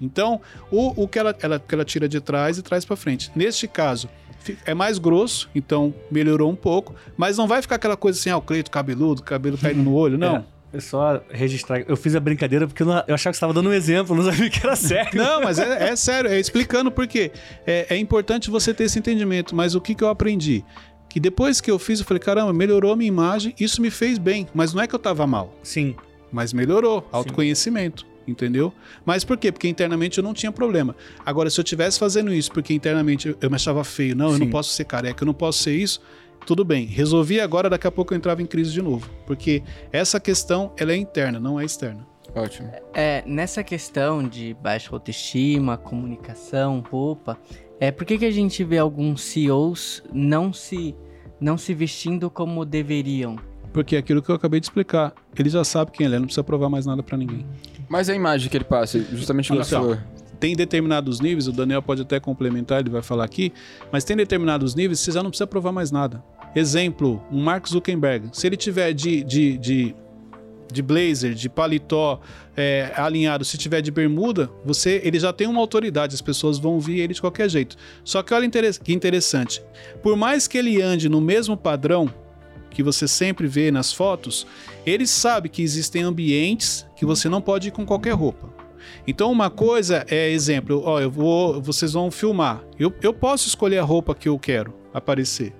[0.01, 0.41] Então,
[0.71, 3.31] o, o que, ela, ela, que ela tira de trás e traz para frente.
[3.35, 4.09] Neste caso,
[4.65, 8.37] é mais grosso, então melhorou um pouco, mas não vai ficar aquela coisa assim, ah,
[8.37, 10.45] o Cleito cabeludo, cabelo caindo no olho, não.
[10.73, 11.81] É, É só registrar.
[11.89, 14.15] Eu fiz a brincadeira porque eu, não- eu achava que você estava dando um exemplo,
[14.17, 15.11] não sabia que era sério.
[15.23, 17.31] Não, mas é, é sério, é explicando por quê.
[17.67, 20.65] É, é importante você ter esse entendimento, mas o que, que eu aprendi?
[21.09, 24.19] Que depois que eu fiz, eu falei, caramba, melhorou a minha imagem, isso me fez
[24.19, 25.95] bem, mas não é que eu tava mal, Sim.
[26.33, 28.73] mas melhorou, autoconhecimento, entendeu?
[29.05, 29.51] Mas por quê?
[29.53, 30.95] Porque internamente eu não tinha problema.
[31.25, 34.47] Agora, se eu tivesse fazendo isso porque internamente eu- me achava feio, não, eu não
[34.47, 34.51] Sim.
[34.51, 36.01] posso ser careca, eu não posso ser isso,
[36.47, 36.85] tudo bem.
[36.87, 39.09] Resolvi agora, daqui a pouco eu entrava em crise de novo.
[39.27, 39.63] Porque
[39.93, 42.07] essa questão, ela é interna, não é externa.
[42.35, 42.71] Ótimo.
[42.93, 47.39] É, nessa questão de baixa autoestima, comunicação, roupa,
[47.81, 50.95] é por que, que a gente vê alguns CEOs não se,
[51.41, 53.37] não se vestindo como deveriam?
[53.77, 56.25] Porque é aquilo que eu acabei de explicar, ele já sabe quem ele é, não
[56.25, 57.45] precisa provar mais nada pra ninguém.
[57.91, 60.01] Mas a imagem que ele passa, justamente o Então.
[60.41, 63.53] Tem determinados níveis, o Daniel pode até complementar, ele vai falar aqui,
[63.93, 66.25] mas tem determinados níveis você já não precisa provar mais nada.
[66.55, 68.31] Exemplo, um Mark Zuckerberg.
[68.33, 69.95] Se ele tiver de, de, de,
[70.73, 72.19] de blazer, de paletó
[72.57, 76.81] é, alinhado, se tiver de bermuda, você ele já tem uma autoridade, as pessoas vão
[76.81, 77.77] ver ele de qualquer jeito.
[78.03, 78.49] Só que olha
[78.83, 79.63] que interessante.
[80.03, 82.11] Por mais que ele ande no mesmo padrão
[82.77, 84.47] que você sempre vê nas fotos,
[84.85, 88.53] ele sabe que existem ambientes que você não pode ir com qualquer roupa.
[89.07, 92.63] Então uma coisa é exemplo, ó, eu vou, vocês vão filmar.
[92.79, 95.55] Eu, eu posso escolher a roupa que eu quero aparecer.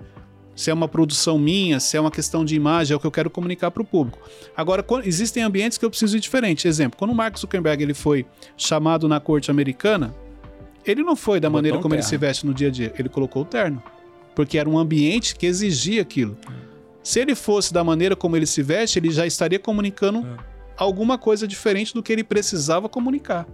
[0.55, 3.11] Se é uma produção minha, se é uma questão de imagem, é o que eu
[3.11, 4.19] quero comunicar para o público.
[4.55, 6.69] Agora, existem ambientes que eu preciso ir diferente.
[6.69, 8.27] Exemplo, quando o Mark Zuckerberg ele foi
[8.59, 10.15] chamado na corte americana,
[10.85, 12.93] ele não foi da Botou maneira um como ele se veste no dia a dia.
[12.99, 13.83] Ele colocou o terno.
[14.35, 16.37] Porque era um ambiente que exigia aquilo.
[17.07, 20.27] Se ele fosse da maneira como ele se veste, ele já estaria comunicando
[20.77, 23.47] alguma coisa diferente do que ele precisava comunicar.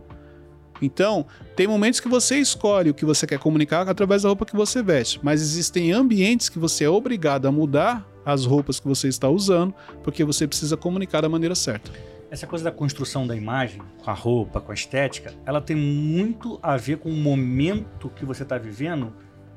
[0.81, 4.57] Então, tem momentos que você escolhe o que você quer comunicar através da roupa que
[4.57, 9.09] você veste, mas existem ambientes que você é obrigado a mudar as roupas que você
[9.09, 11.91] está usando, porque você precisa comunicar da maneira certa.
[12.31, 16.59] Essa coisa da construção da imagem, com a roupa, com a estética, ela tem muito
[16.63, 19.13] a ver com o momento que você está vivendo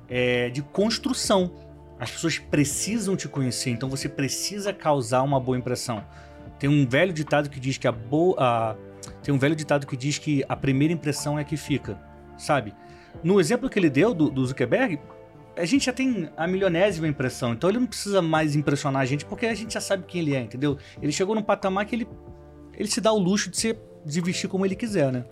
[0.10, 1.50] é, de construção.
[2.00, 6.04] As pessoas precisam te conhecer, então você precisa causar uma boa impressão.
[6.60, 8.36] Tem um velho ditado que diz que a boa.
[8.40, 8.76] a-
[9.22, 11.98] Tem um velho ditado que diz que a primeira impressão é a que fica,
[12.38, 12.74] sabe?
[13.24, 15.00] No exemplo que ele deu do, do Zuckerberg,
[15.56, 19.24] a gente já tem a milionésima impressão, então ele não precisa mais impressionar a gente
[19.26, 20.78] porque a gente já sabe quem ele é, entendeu?
[21.02, 22.08] Ele chegou num patamar que ele
[22.78, 25.24] ele se dá o luxo de, ser, de vestir como ele quiser, né?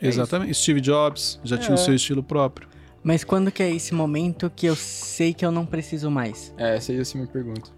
[0.00, 0.54] É Exatamente.
[0.54, 1.78] Steve Jobs já tinha o É.
[1.78, 2.68] seu estilo próprio.
[3.02, 6.54] Mas quando que é esse momento que eu sei que eu não preciso mais?
[6.56, 7.70] É, essa aí é a minha pergunta.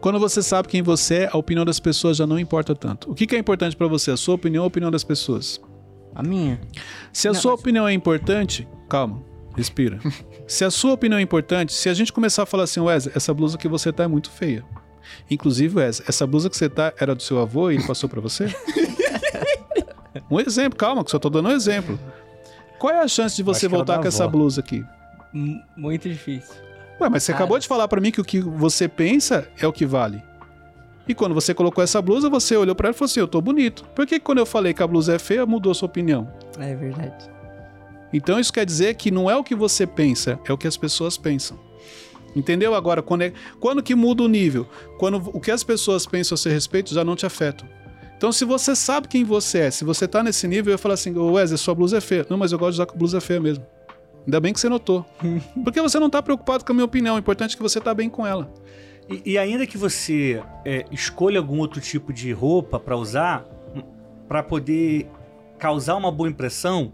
[0.00, 3.10] Quando você sabe quem você é, a opinião das pessoas já não importa tanto.
[3.10, 4.10] O que que é importante para você?
[4.10, 5.60] A sua opinião ou a opinião das pessoas?
[6.14, 6.60] A minha?
[7.12, 9.22] Se a Não, sua mas- opinião é importante, calma,
[9.56, 10.00] respira.
[10.48, 13.32] se a sua opinião é importante, se a gente começar a falar assim, Wesley, essa
[13.32, 14.64] blusa que você tá é muito feia.
[15.30, 18.20] Inclusive, Wesley, essa blusa que você tá era do seu avô e ele passou pra
[18.20, 18.46] você?
[20.30, 21.98] um exemplo, calma, que só tô dando um exemplo.
[22.80, 24.84] Qual é a chance de você voltar com essa blusa aqui?
[25.32, 26.54] M- muito difícil.
[27.00, 27.34] Ué, mas você Ah.
[27.36, 30.22] acabou de falar pra mim que o que você pensa é o que vale.
[31.06, 33.40] E quando você colocou essa blusa, você olhou pra ela e falou assim: Eu tô
[33.40, 33.84] bonito.
[33.94, 36.28] Por que que quando eu falei que a blusa é feia, mudou sua opinião?
[36.58, 37.28] É verdade.
[38.12, 40.76] Então isso quer dizer que não é o que você pensa, é o que as
[40.76, 41.58] pessoas pensam.
[42.34, 42.74] Entendeu?
[42.74, 44.68] Agora, quando, é, quando que muda o nível?
[44.98, 47.64] Quando o que as pessoas pensam a seu respeito já não te afeta.
[48.20, 51.16] Então, se você sabe quem você é, se você tá nesse nível, eu falo assim,
[51.16, 52.26] ô Wesley, sua blusa é feia.
[52.28, 53.64] Não, mas eu gosto de usar com blusa feia mesmo.
[54.26, 55.06] Ainda bem que você notou.
[55.64, 57.94] Porque você não tá preocupado com a minha opinião, o importante é que você tá
[57.94, 58.52] bem com ela.
[59.08, 63.46] E, e ainda que você é, escolha algum outro tipo de roupa pra usar,
[64.28, 65.08] pra poder
[65.58, 66.92] causar uma boa impressão,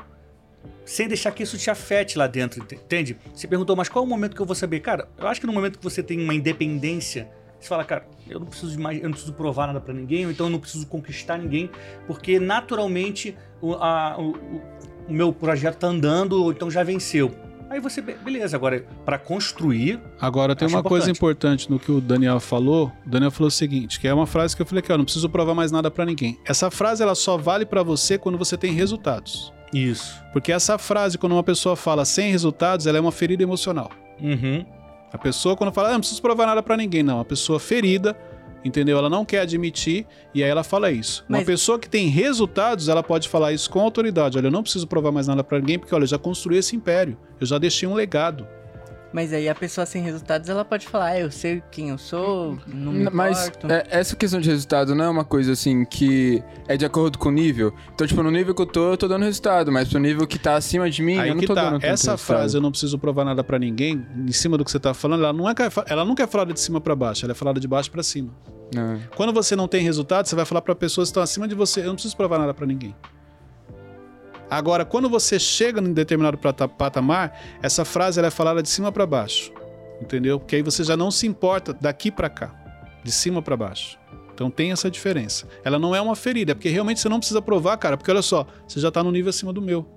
[0.85, 3.17] sem deixar que isso te afete lá dentro, ent- entende?
[3.35, 4.79] Você perguntou, mas qual é o momento que eu vou saber?
[4.79, 7.29] Cara, eu acho que no momento que você tem uma independência,
[7.67, 10.25] você fala, cara, eu não preciso de mais, eu não preciso provar nada pra ninguém,
[10.27, 11.71] ou então eu não preciso conquistar ninguém,
[12.07, 14.63] porque naturalmente o, a- o- o-
[15.09, 17.33] meu projeto tá andando, ou então já venceu.
[17.69, 21.65] Aí você, be- beleza, agora pra construir, Agora tem uma coisa importante.
[21.65, 22.93] importante no que o Daniel falou.
[23.05, 25.05] O Daniel falou o seguinte, que é uma frase que eu falei aqui, ó, não
[25.05, 26.39] preciso provar mais nada pra ninguém.
[26.45, 29.53] Essa frase ela só vale pra você quando você tem resultados.
[29.73, 30.15] isso.
[30.33, 33.91] Porque essa frase, quando uma pessoa fala sem resultados, ela é uma ferida emocional.
[34.21, 34.65] Uhum.
[35.13, 37.21] A pessoa, quando fala, ah, não preciso provar nada pra ninguém, não.
[37.21, 38.17] A pessoa ferida,
[38.65, 38.99] entendeu?
[38.99, 41.25] Ela não quer admitir e aí ela fala isso.
[41.29, 44.37] Uma Mas- pessoa que tem resultados, ela pode falar isso com autoridade.
[44.37, 46.75] Olha, eu não preciso provar mais nada pra ninguém, porque olha, eu já construí esse
[46.77, 47.17] império.
[47.41, 48.47] Eu já deixei um legado.
[49.17, 52.59] Mas aí a pessoa sem resultados, ela pode falar, ah, eu sei quem eu sou,
[52.67, 53.73] não me Mas importo.
[53.73, 57.31] é, essa questão de resultado não é uma coisa assim que é de acordo com
[57.31, 57.73] o nível.
[57.95, 60.39] Então, tipo, no nível que eu tô, eu tô dando resultado, mas pro nível que
[60.39, 61.63] tá acima de mim, Aí eu não que tô tá.
[61.71, 62.19] dando Essa resultado.
[62.19, 65.25] frase, eu não preciso provar nada pra ninguém, em cima do que você tá falando,
[65.25, 65.55] ela não é,
[65.87, 68.29] ela nunca é falada de cima pra baixo, ela é falada de baixo pra cima.
[68.75, 69.01] Não.
[69.17, 71.81] Quando você não tem resultado, você vai falar pra pessoas que estão acima de você,
[71.81, 72.95] eu não preciso provar nada pra ninguém.
[74.49, 79.53] Agora, quando você chega em determinado patamar, essa frase é falada de cima pra baixo.
[80.01, 80.39] Entendeu?
[80.39, 82.55] Porque aí você já não se importa daqui pra cá,
[83.03, 83.99] de cima pra baixo.
[84.35, 85.49] Então tem essa diferença.
[85.65, 88.21] Ela não é uma ferida, é porque realmente você não precisa provar, cara, porque olha
[88.23, 89.89] só, você já tá no nível acima do meu.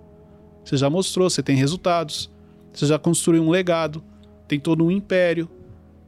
[0.63, 2.31] Você já mostrou, você tem resultados,
[2.73, 4.01] você já construiu um legado,
[4.47, 5.49] tem todo um império.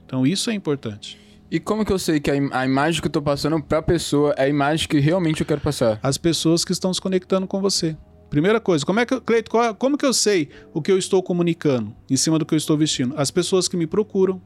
[0.05, 1.19] Então isso é importante.
[1.49, 3.81] E como que eu sei que a, im- a imagem que eu tô passando pra
[3.81, 5.99] pessoa é a imagem que realmente eu quero passar?
[6.01, 7.97] As pessoas que estão se conectando com você.
[8.31, 10.97] Primeira coisa, como é que, eu- Cleito, qual- como que eu sei o que eu
[10.97, 13.13] estou comunicando em cima do que eu estou vestindo?
[13.17, 14.41] As pessoas que me procuram,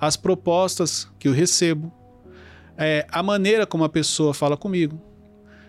[0.00, 1.92] as propostas que eu recebo,
[2.78, 4.98] é, a maneira como a pessoa fala comigo.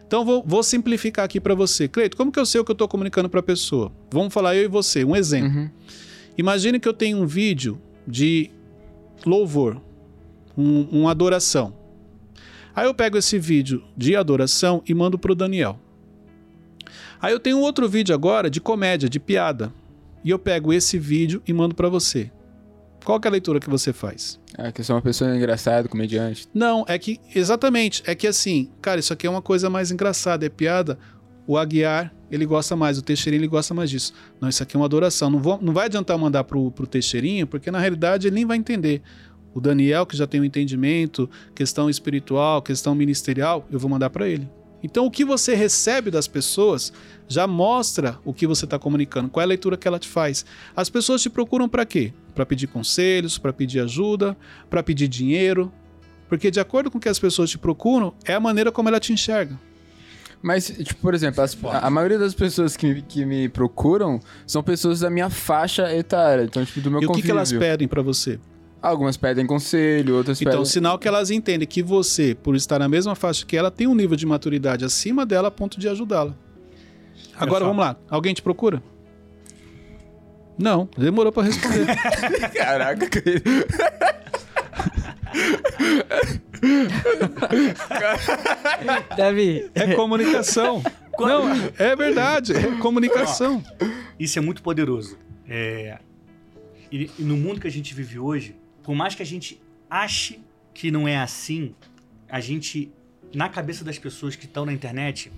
[0.08, 1.88] Então vou, vou simplificar aqui para você.
[1.90, 3.92] Cleito, como que eu sei o que eu estou comunicando para a pessoa?
[4.10, 5.50] Vamos falar eu e você, um exemplo.
[5.60, 5.70] Uhum.
[6.38, 8.50] Imagine que eu tenho um vídeo de
[9.26, 9.82] louvor,
[10.58, 11.74] um, uma adoração.
[12.74, 15.78] Aí eu pego esse vídeo de adoração e mando pro Daniel.
[17.22, 19.74] Aí eu tenho um outro vídeo agora de comédia, de piada.
[20.24, 22.32] E eu pego esse vídeo e mando pra você.
[23.06, 24.38] Qual é a leitura que você faz?
[24.58, 26.48] É que eu sou uma pessoa engraçada, comediante.
[26.54, 30.46] Não, é que exatamente, é que assim, cara, isso aqui é uma coisa mais engraçada,
[30.46, 31.00] é piada.
[31.48, 34.14] O Aguiar, ele gosta mais, o Teixeirinho, ele gosta mais disso.
[34.42, 35.30] Não, isso aqui é uma adoração.
[35.30, 38.58] Não, vou, não vai adiantar mandar pro, pro Teixeirinho, porque na realidade ele nem vai
[38.58, 39.02] entender.
[39.54, 44.28] O Daniel, que já tem o entendimento, questão espiritual, questão ministerial, eu vou mandar para
[44.28, 44.50] ele.
[44.90, 46.94] Então, o que você recebe das pessoas
[47.28, 50.46] já mostra o que você está comunicando, qual é a leitura que ela te faz.
[50.74, 52.14] As pessoas te procuram para quê?
[52.34, 54.36] Para pedir conselhos, para pedir ajuda,
[54.70, 55.70] para pedir dinheiro.
[56.30, 58.98] Porque, de acordo com o que as pessoas te procuram, é a maneira como ela
[59.00, 59.60] te enxerga.
[60.42, 64.64] Mas, tipo, por exemplo, as- a, a maioria das pessoas que, que me procuram são
[64.64, 67.26] pessoas da minha faixa etária, então, tipo, do meu e o que, convívio.
[67.26, 68.40] que elas pedem para você?
[68.90, 70.66] Algumas pedem conselho, outras Então, pedem...
[70.66, 73.96] sinal que elas entendem que você, por estar na mesma faixa que ela, tem um
[73.96, 76.34] nível de maturidade acima dela a ponto de ajudá-la.
[77.36, 77.98] Agora vamos lá.
[78.10, 78.82] Alguém te procura?
[80.58, 81.86] Não, demorou para responder.
[82.56, 83.08] Caraca,
[89.16, 90.82] Davi, É comunicação.
[91.20, 91.44] Não,
[91.78, 93.64] é verdade, é comunicação.
[94.20, 95.18] Isso é muito poderoso.
[95.48, 95.98] É,
[96.92, 98.56] E, e no mundo que a gente vive hoje,
[98.88, 100.40] por mais que a gente ache
[100.74, 101.76] que não é assim,
[102.30, 102.90] a gente,
[103.36, 105.30] na cabeça das pessoas que estão na internet,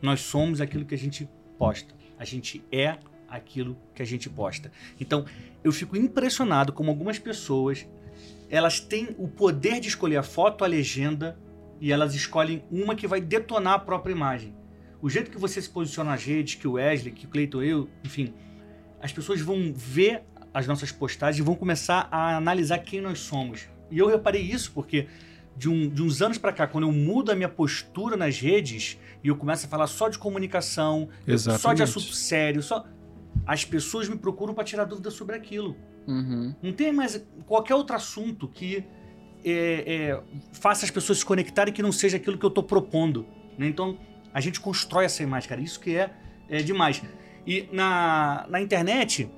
[0.00, 1.28] nós somos aquilo que a gente
[1.58, 1.92] posta.
[2.16, 2.96] A gente é
[3.28, 4.70] aquilo que a gente posta.
[5.00, 5.24] Então,
[5.64, 7.84] eu fico impressionado como algumas pessoas,
[8.48, 11.36] elas têm o poder de escolher a foto, a legenda,
[11.80, 14.54] e elas escolhem uma que vai detonar a própria imagem.
[15.02, 17.88] O jeito que você se posiciona nas redes, que o Wesley, que o Cleiton, eu,
[18.04, 18.32] enfim,
[19.02, 20.22] as pessoas vão ver
[20.54, 23.68] as nossas postagens e vão começar a analisar quem nós somos.
[23.90, 25.08] E eu reparei isso porque
[25.56, 28.96] de, um- de uns anos pra cá, quando eu mudo a minha postura nas redes
[29.22, 31.82] e eu começo a falar só de comunicação, só de Exatamente.
[31.82, 32.84] assunto sério, só
[33.46, 35.76] as pessoas me procuram para tirar dúvida sobre aquilo.
[36.06, 36.54] Uhum.
[36.62, 38.84] Não tem mais qualquer outro assunto que
[39.44, 40.20] é, é,
[40.52, 43.26] faça as pessoas se conectarem que não seja aquilo que eu tô propondo.
[43.58, 43.66] né?
[43.66, 43.98] Então,
[44.32, 45.60] a gente constrói essa imagem, cara.
[45.60, 46.10] Isso que é,
[46.48, 47.02] é demais.
[47.46, 49.28] E na, na internet,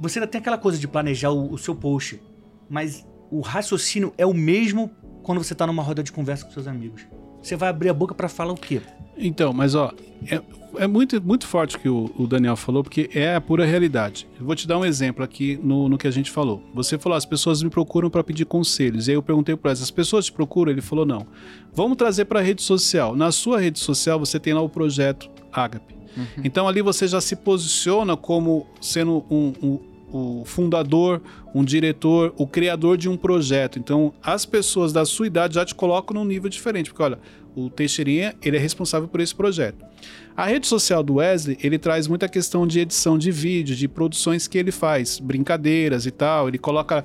[0.00, 2.20] você ainda tem aquela coisa de planejar o, o seu post,
[2.68, 4.90] mas o raciocínio é o mesmo
[5.22, 7.06] quando você tá numa roda de conversa com seus amigos.
[7.42, 8.80] Você vai abrir a boca para falar o quê?
[9.16, 9.92] Então, mas ó,
[10.30, 10.40] é,
[10.76, 14.28] é muito, muito forte o que o, o Daniel falou, porque é a pura realidade.
[14.38, 16.62] Eu vou te dar um exemplo aqui no, no que a gente falou.
[16.74, 19.08] Você falou, as pessoas me procuram para pedir conselhos.
[19.08, 20.70] E aí eu perguntei para elas, as pessoas te procuram?
[20.72, 21.26] Ele falou, não.
[21.72, 23.14] Vamos trazer para a rede social.
[23.16, 26.01] Na sua rede social você tem lá o projeto Agape.
[26.44, 29.78] Então ali você já se posiciona como sendo um, um-
[30.14, 31.22] o fundador,
[31.54, 33.78] um diretor, o criador de um projeto.
[33.78, 37.18] Então as pessoas da sua idade já te colocam num nível diferente, porque olha,
[37.56, 39.82] o Teixeirinha ele é responsável por esse projeto.
[40.36, 44.46] A rede social do Wesley ele traz muita questão de edição de vídeo, de produções
[44.46, 46.46] que ele faz, brincadeiras e tal.
[46.48, 47.04] Ele coloca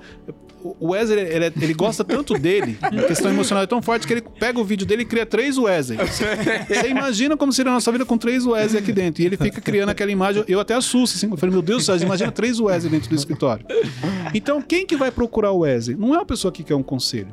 [0.80, 4.14] o Wesley, ele, é- ele gosta tanto dele, a questão emocional é tão forte que
[4.14, 5.98] ele pega o vídeo dele e cria três Wesley.
[5.98, 9.22] Você imagina como seria a nossa vida com três Wesley aqui dentro.
[9.22, 10.44] E ele fica criando aquela imagem.
[10.48, 11.30] Eu até assusto, assim.
[11.30, 13.66] Eu falei, meu Deus do céu, imagina três Wesley dentro do escritório.
[14.34, 15.96] Então, quem que vai procurar o Wesley?
[15.98, 17.30] Não é uma pessoa que quer um conselho.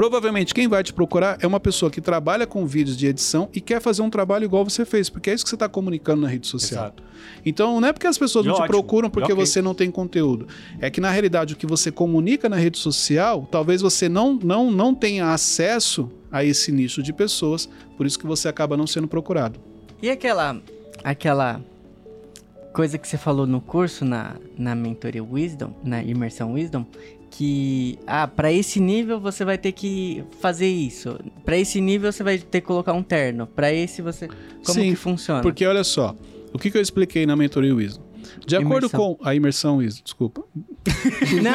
[0.00, 3.60] Provavelmente quem vai te procurar é uma pessoa que trabalha com vídeos de edição e
[3.60, 6.26] quer fazer um trabalho igual você fez, porque é isso que você está comunicando na
[6.26, 6.84] rede social.
[6.84, 7.02] Exato.
[7.44, 8.78] Então não é porque as pessoas E não te ótimo.
[8.78, 9.44] procuram porque E ok.
[9.44, 10.48] você não tem conteúdo.
[10.80, 14.70] É que na realidade o que você comunica na rede social, talvez você não, não,
[14.70, 19.06] não tenha acesso a esse nicho de pessoas, por isso que você acaba não sendo
[19.06, 19.60] procurado.
[20.00, 20.62] E aquela
[21.04, 21.60] aquela
[22.72, 26.86] coisa que você falou no curso na, na mentoria Wisdom, na imersão Wisdom,
[27.30, 31.18] que ah, para esse nível você vai ter que fazer isso.
[31.44, 33.46] Pra esse nível você vai ter que colocar um terno.
[33.46, 35.40] Pra esse você como Sim, que funciona?
[35.40, 36.14] Porque olha só,
[36.52, 38.09] o que, que eu expliquei na mentoria Wisdom?
[38.46, 39.14] De acordo Imersão.
[39.16, 40.42] com a imersão Wisdom, desculpa.
[41.42, 41.52] Não,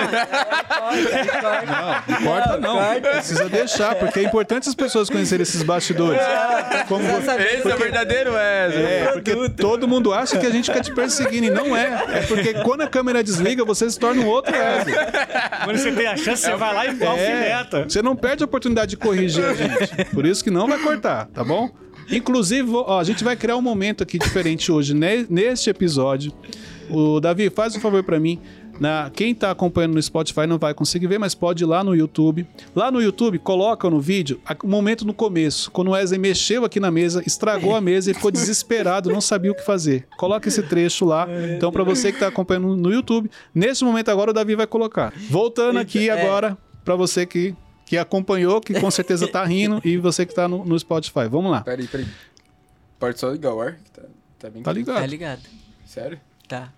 [0.67, 1.65] corta, corta.
[1.65, 3.01] Não, corta não.
[3.01, 6.21] Precisa deixar, porque é importante as pessoas conhecerem esses bastidores.
[6.87, 8.83] Como vo- saber Esse é o verdadeiro Wesley.
[8.85, 12.05] É, porque todo mundo acha que a gente fica te perseguindo e não é.
[12.13, 14.95] É porque quando a câmera desliga, você se torna um outro Wesley.
[15.63, 17.83] Quando você tem a chance, você vai lá e É, alfineta.
[17.89, 20.05] você não perde a oportunidade de corrigir a gente.
[20.13, 21.69] Por isso que não vai cortar, tá bom?
[22.11, 26.31] Inclusive, ó, a gente vai criar um momento aqui diferente hoje, ne- neste episódio.
[26.89, 28.39] O Davi, faz um favor pra mim.
[28.77, 31.95] Na, quem tá acompanhando no Spotify não vai conseguir ver, mas pode ir lá no
[31.95, 32.45] YouTube.
[32.75, 36.77] Lá no YouTube, coloca no vídeo o momento no começo, quando o Wesley mexeu aqui
[36.77, 40.05] na mesa, estragou a mesa e ficou desesperado, não sabia o que fazer.
[40.17, 41.25] Coloca esse trecho lá.
[41.55, 45.13] Então, pra você que tá acompanhando no YouTube, nesse momento agora o Davi vai colocar.
[45.29, 46.21] Voltando aqui É.
[46.21, 50.47] agora pra você que, que acompanhou, que com certeza tá rindo, e você que tá
[50.47, 51.27] no, no Spotify.
[51.29, 51.61] Vamos lá.
[51.61, 52.07] Peraí, peraí.
[52.99, 53.73] Pode só ligar o ar?
[53.75, 54.01] que Tá,
[54.39, 54.95] tá bem Tá ligado?
[55.01, 55.41] Tá ligado?
[55.85, 56.19] Sério?
[56.47, 56.71] Tá.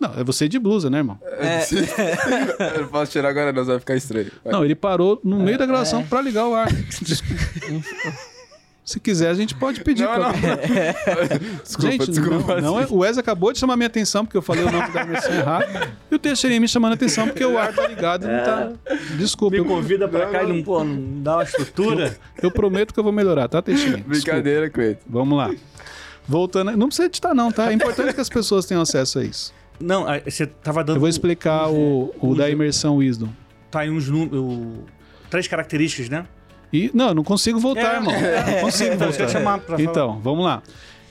[0.00, 1.18] Não, é você de blusa, né, irmão?
[1.22, 1.64] É.
[2.76, 4.30] Eu não posso tirar agora, não, vai ficar estranho.
[4.44, 4.52] Vai.
[4.52, 6.04] Não, ele parou no meio da gravação É.
[6.04, 6.68] pra ligar o ar.
[8.84, 10.02] Se quiser, a gente pode pedir.
[10.02, 10.36] Não, pra- não.
[11.64, 12.60] desculpa, gente, desculpa.
[12.60, 14.92] não, não é, o Wes acabou de chamar minha atenção porque eu falei o nome
[14.92, 15.90] da versão errado.
[16.10, 18.72] E o Teixeirinha me chamando a atenção porque o ar tá ligado e não tá.
[19.16, 22.14] Desculpa, Me eu, convida pra cá e não, pô, não dá uma estrutura.
[22.42, 24.04] eu prometo que eu vou melhorar, tá, Teixeirinha?
[24.06, 24.10] Desculpa.
[24.32, 25.02] Brincadeira, Cleiton.
[25.08, 25.50] Vamos lá.
[26.28, 26.76] Voltando.
[26.76, 27.70] Não precisa editar, não, tá?
[27.70, 29.54] É importante que as pessoas tenham acesso a isso.
[29.80, 30.96] Não, você tava dando.
[30.96, 33.28] Eu vou explicar o, o da imersão Wisdom.
[33.70, 34.84] Tá aí uns números.
[35.30, 36.26] Três características, né?
[36.74, 37.96] E, não, eu não consigo voltar, É.
[37.96, 38.12] irmão.
[38.12, 39.28] Não consigo voltar.
[39.28, 39.82] chamar pra falar.
[39.90, 40.62] Então, vamos lá.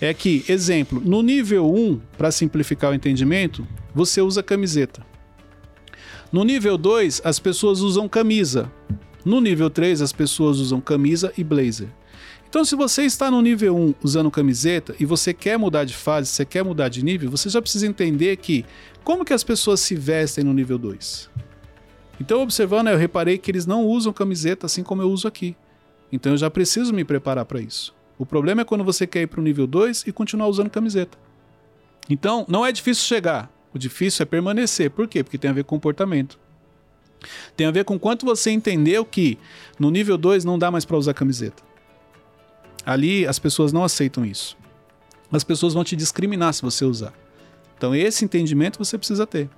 [0.01, 5.01] É que, exemplo, no nível 1, para simplificar o entendimento, você usa camiseta.
[6.31, 8.69] No nível 2, as pessoas usam camisa.
[9.23, 11.87] No nível 3, as pessoas usam camisa e blazer.
[12.49, 16.27] Então, se você está no nível 1 usando camiseta e você quer mudar de fase,
[16.27, 18.65] você quer mudar de nível, você já precisa entender que
[19.03, 21.29] como que as pessoas se vestem no nível 2.
[22.19, 25.55] Então, observando, eu reparei que eles não usam camiseta assim como eu uso aqui.
[26.11, 27.93] Então, eu já preciso me preparar para isso.
[28.17, 31.17] O problema é quando você quer ir para o nível 2 e continuar usando camiseta.
[32.09, 33.51] Então, não é difícil chegar.
[33.73, 34.91] O difícil é permanecer.
[34.91, 35.23] Por quê?
[35.23, 36.39] Porque tem a ver com comportamento.
[37.55, 39.37] Tem a ver com quanto você entendeu que
[39.79, 41.63] no nível 2 não dá mais para usar camiseta.
[42.85, 44.57] Ali as pessoas não aceitam isso.
[45.31, 47.13] As pessoas vão te discriminar se você usar.
[47.83, 49.49] Então, esse entendimento você precisa ter.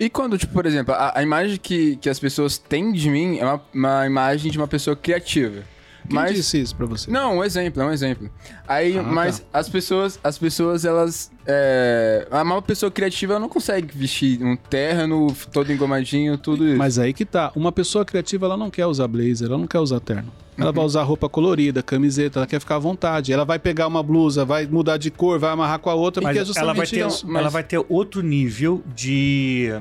[0.00, 3.36] E quando, tipo, por exemplo, a, a imagem que, que as pessoas têm de mim
[3.36, 5.62] é uma, uma imagem de uma pessoa criativa.
[6.08, 7.10] Quem mas disse isso para você?
[7.10, 8.30] Não, um exemplo, é um exemplo.
[8.66, 9.58] Aí, Ah, mas tá.
[9.58, 11.30] as pessoas, as pessoas, elas.
[11.46, 16.78] É, uma pessoa criativa não consegue vestir um terno todo engomadinho, tudo isso.
[16.78, 17.52] Mas aí que tá.
[17.54, 20.32] Uma pessoa criativa, ela não quer usar blazer, ela não quer usar terno.
[20.56, 23.32] Ela vai usar roupa colorida, camiseta, ela quer ficar à vontade.
[23.32, 26.38] Ela vai pegar uma blusa, vai mudar de cor, vai amarrar com a outra, porque
[26.38, 27.26] é Mas ela vai, ter, isso.
[27.26, 29.72] mas- ela vai ter outro nível de,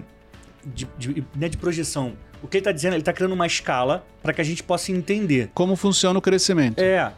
[0.66, 2.14] de, de, né, de projeção.
[2.42, 4.92] O que ele tá dizendo, ele tá criando uma escala para que a gente possa
[4.92, 5.50] entender.
[5.54, 6.80] Como funciona o crescimento.
[6.80, 7.12] É.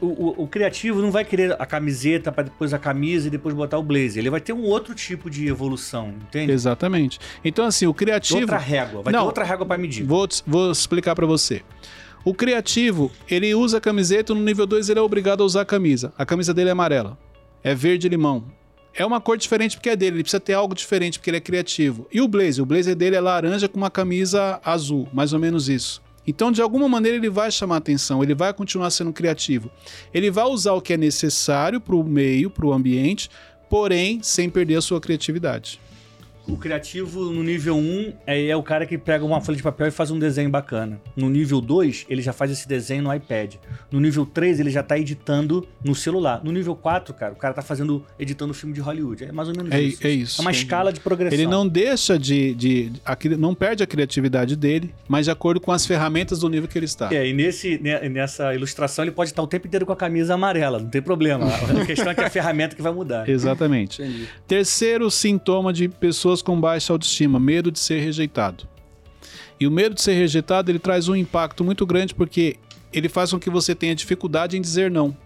[0.00, 3.54] O, o- o criativo não vai querer a camiseta para depois a camisa e depois
[3.54, 4.16] botar o blazer.
[4.18, 6.50] Ele vai ter um outro tipo de evolução, entende?
[6.52, 7.18] Exatamente.
[7.44, 8.40] Então, assim, o criativo.
[8.40, 9.02] Outra régua.
[9.02, 9.20] Vai Não.
[9.20, 10.04] ter outra régua para medir.
[10.06, 11.60] Vou, vou explicar pra você.
[12.22, 16.12] O criativo, ele usa camiseta, no nível 2 ele é obrigado a usar a camisa.
[16.18, 17.16] A camisa dele é amarela.
[17.64, 18.44] É verde-limão.
[18.92, 21.40] É uma cor diferente porque é dele, ele precisa ter algo diferente porque ele é
[21.40, 22.06] criativo.
[22.12, 22.62] E o blazer?
[22.62, 26.02] O blazer dele é laranja com uma camisa azul, mais ou menos isso.
[26.26, 29.70] Então, de alguma maneira, ele vai chamar atenção, ele vai continuar sendo criativo.
[30.12, 33.30] Ele vai usar o que é necessário para o meio, para o ambiente,
[33.70, 35.80] porém, sem perder a sua criatividade.
[36.46, 39.86] O criativo no nível 1 é, é o cara que pega uma folha de papel
[39.86, 41.00] e faz um desenho bacana.
[41.14, 43.54] No nível 2, ele já faz esse desenho no iPad.
[43.90, 46.40] No nível 3, ele já tá editando no celular.
[46.42, 49.24] No nível 4, cara, o cara tá fazendo, editando filme de Hollywood.
[49.24, 50.06] É mais ou menos É- isso.
[50.06, 50.40] é isso.
[50.40, 51.38] É uma escala de progressão.
[51.38, 52.54] Ele não deixa de.
[52.54, 56.68] de a não perde a criatividade dele, mas de acordo com as ferramentas do nível
[56.68, 57.14] que ele está.
[57.14, 60.34] É, e nesse, ne- nessa ilustração ele pode estar o tempo inteiro com a camisa
[60.34, 61.46] amarela, não tem problema.
[61.46, 63.28] A questão é que é a ferramenta que vai mudar.
[63.28, 64.02] Exatamente.
[64.02, 64.26] Entendi.
[64.48, 65.88] Terceiro sintoma de
[66.30, 68.68] pessoas com baixa autoestima: medo de ser rejeitado.
[69.58, 72.56] E o medo de ser rejeitado ele traz um impacto muito grande porque
[72.92, 75.16] ele faz com que você tenha dificuldade em dizer não.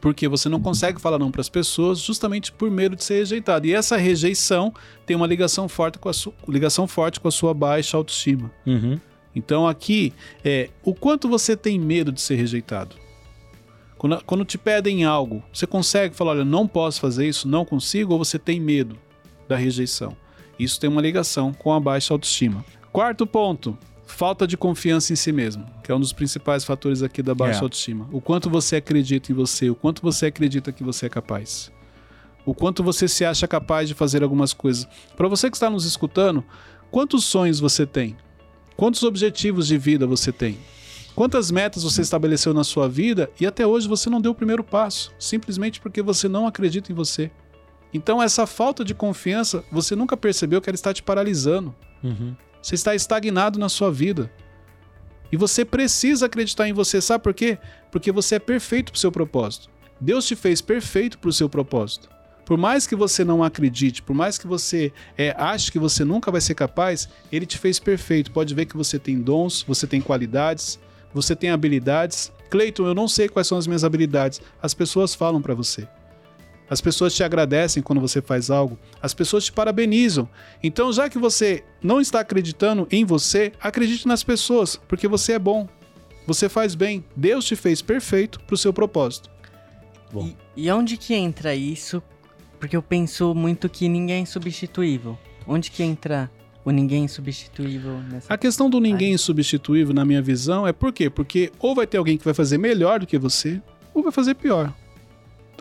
[0.00, 3.66] Porque você não consegue falar não para as pessoas justamente por medo de ser rejeitado.
[3.66, 4.74] E essa rejeição
[5.06, 6.12] tem uma ligação forte com a,
[6.48, 8.50] ligação forte com a sua baixa autoestima.
[8.66, 8.98] Uhum.
[9.34, 10.12] Então aqui
[10.44, 12.96] é o quanto você tem medo de ser rejeitado.
[13.96, 18.12] Quando, quando te pedem algo, você consegue falar, olha, não posso fazer isso, não consigo,
[18.12, 18.98] ou você tem medo
[19.52, 20.16] da rejeição?
[20.58, 22.64] Isso tem uma ligação com a baixa autoestima.
[22.90, 23.76] Quarto ponto,
[24.06, 27.60] falta de confiança em si mesmo, que é um dos principais fatores aqui da baixa
[27.60, 27.62] É.
[27.62, 28.08] autoestima.
[28.10, 31.70] O quanto você acredita em você, o quanto você acredita que você é capaz.
[32.46, 34.88] O quanto você se acha capaz de fazer algumas coisas.
[35.16, 36.42] Para você que está nos escutando,
[36.90, 38.16] quantos sonhos você tem?
[38.76, 40.58] Quantos objetivos de vida você tem?
[41.14, 44.64] Quantas metas você estabeleceu na sua vida e até hoje você não deu o primeiro
[44.64, 47.30] passo, simplesmente porque você não acredita em você.
[47.92, 51.74] Então, essa falta de confiança, você nunca percebeu que ela está te paralisando.
[52.02, 52.34] Uhum.
[52.60, 54.30] Você está estagnado na sua vida.
[55.30, 57.58] E você precisa acreditar em você, sabe por quê?
[57.90, 59.70] Porque você é perfeito para o seu propósito.
[60.00, 62.08] Deus te fez perfeito para o seu propósito.
[62.44, 66.30] Por mais que você não acredite, por mais que você é, ache que você nunca
[66.30, 68.30] vai ser capaz, Ele te fez perfeito.
[68.32, 70.78] Pode ver que você tem dons, você tem qualidades,
[71.14, 72.32] você tem habilidades.
[72.50, 74.40] Cleiton, eu não sei quais são as minhas habilidades.
[74.60, 75.88] As pessoas falam para você.
[76.68, 78.78] As pessoas te agradecem quando você faz algo.
[79.00, 80.28] As pessoas te parabenizam.
[80.62, 85.38] Então, já que você não está acreditando em você, acredite nas pessoas, porque você é
[85.38, 85.68] bom.
[86.26, 87.04] Você faz bem.
[87.14, 89.30] Deus te fez perfeito para o seu propósito.
[90.12, 90.32] Bom.
[90.56, 92.02] E, e onde que entra isso?
[92.58, 95.18] Porque eu penso muito que ninguém é insubstituível.
[95.46, 96.30] Onde que entra
[96.64, 101.10] o ninguém insubstituível nessa A questão do ninguém insubstituível, na minha visão, é por quê?
[101.10, 103.60] Porque ou vai ter alguém que vai fazer melhor do que você,
[103.92, 104.72] ou vai fazer pior.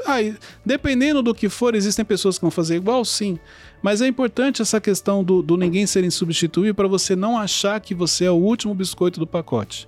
[0.06, 0.36] Aí,
[0.66, 3.38] dependendo do que for, existem pessoas que vão fazer igual, sim.
[3.82, 7.94] Mas é importante essa questão do, do ninguém ser insubstituível para você não achar que
[7.94, 9.88] você é o último biscoito do pacote.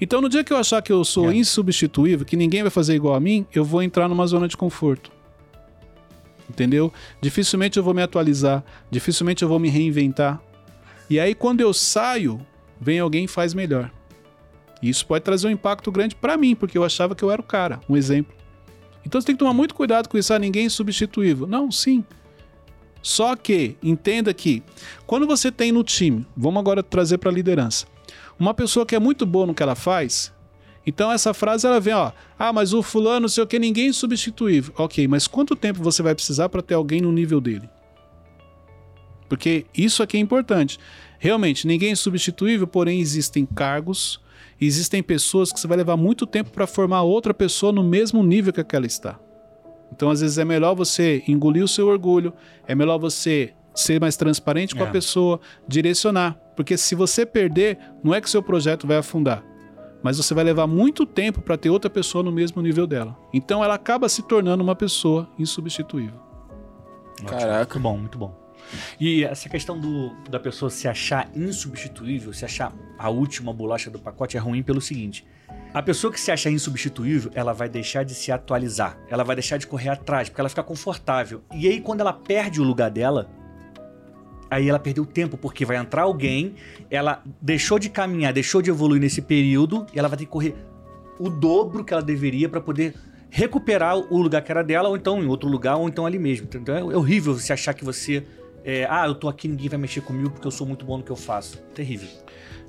[0.00, 1.34] Então, no dia que eu achar que eu sou É.
[1.34, 5.10] insubstituível, que ninguém vai fazer igual a mim, eu vou entrar numa zona de conforto.
[6.48, 6.92] Entendeu?
[7.20, 10.40] Dificilmente eu vou me atualizar, dificilmente eu vou me reinventar.
[11.08, 12.40] E aí, quando eu saio,
[12.80, 13.90] vem alguém e faz melhor.
[14.82, 17.40] E isso pode trazer um impacto grande para mim, porque eu achava que eu era
[17.40, 17.80] o cara.
[17.88, 18.34] Um exemplo.
[19.04, 20.32] Então você tem que tomar muito cuidado com isso.
[20.32, 21.46] Ah, ninguém é substituível.
[21.46, 22.04] Não, sim.
[23.02, 24.62] Só que entenda que
[25.06, 27.86] quando você tem no time, vamos agora trazer para a liderança,
[28.38, 30.32] uma pessoa que é muito boa no que ela faz,
[30.86, 33.88] então essa frase ela vem, ó, ah, mas o fulano, não sei o que, ninguém
[33.88, 34.74] é substituível.
[34.76, 37.68] Ok, mas quanto tempo você vai precisar para ter alguém no nível dele?
[39.28, 40.78] Porque isso aqui é importante.
[41.18, 44.20] Realmente, ninguém é substituível, porém existem cargos,
[44.66, 48.52] existem pessoas que você vai levar muito tempo para formar outra pessoa no mesmo nível
[48.52, 49.18] que aquela está.
[49.92, 52.32] Então, às vezes, é melhor você engolir o seu orgulho,
[52.66, 54.86] é melhor você ser mais transparente com É.
[54.88, 56.38] a pessoa, direcionar.
[56.56, 59.42] Porque se você perder, não é que seu projeto vai afundar,
[60.02, 63.16] mas você vai levar muito tempo para ter outra pessoa no mesmo nível dela.
[63.32, 66.20] Então, ela acaba se tornando uma pessoa insubstituível.
[67.26, 67.78] Caraca.
[67.78, 68.41] Muito bom, muito bom.
[68.98, 73.98] E essa questão do, da pessoa se achar insubstituível, se achar a última bolacha do
[73.98, 75.26] pacote é ruim pelo seguinte.
[75.74, 78.98] A pessoa que se acha insubstituível, ela vai deixar de se atualizar.
[79.08, 81.42] Ela vai deixar de correr atrás, porque ela fica confortável.
[81.52, 83.30] E aí, quando ela perde o lugar dela,
[84.50, 86.54] aí ela perdeu tempo, porque vai entrar alguém,
[86.90, 90.54] ela deixou de caminhar, deixou de evoluir nesse período, e ela vai ter que correr
[91.18, 92.94] o dobro que ela deveria para poder
[93.30, 96.46] recuperar o lugar que era dela, ou então em outro lugar, ou então ali mesmo.
[96.52, 98.26] Então é horrível você achar que você.
[98.64, 101.02] É, ah, eu tô aqui, ninguém vai mexer comigo porque eu sou muito bom no
[101.04, 101.58] que eu faço.
[101.74, 102.08] Terrível.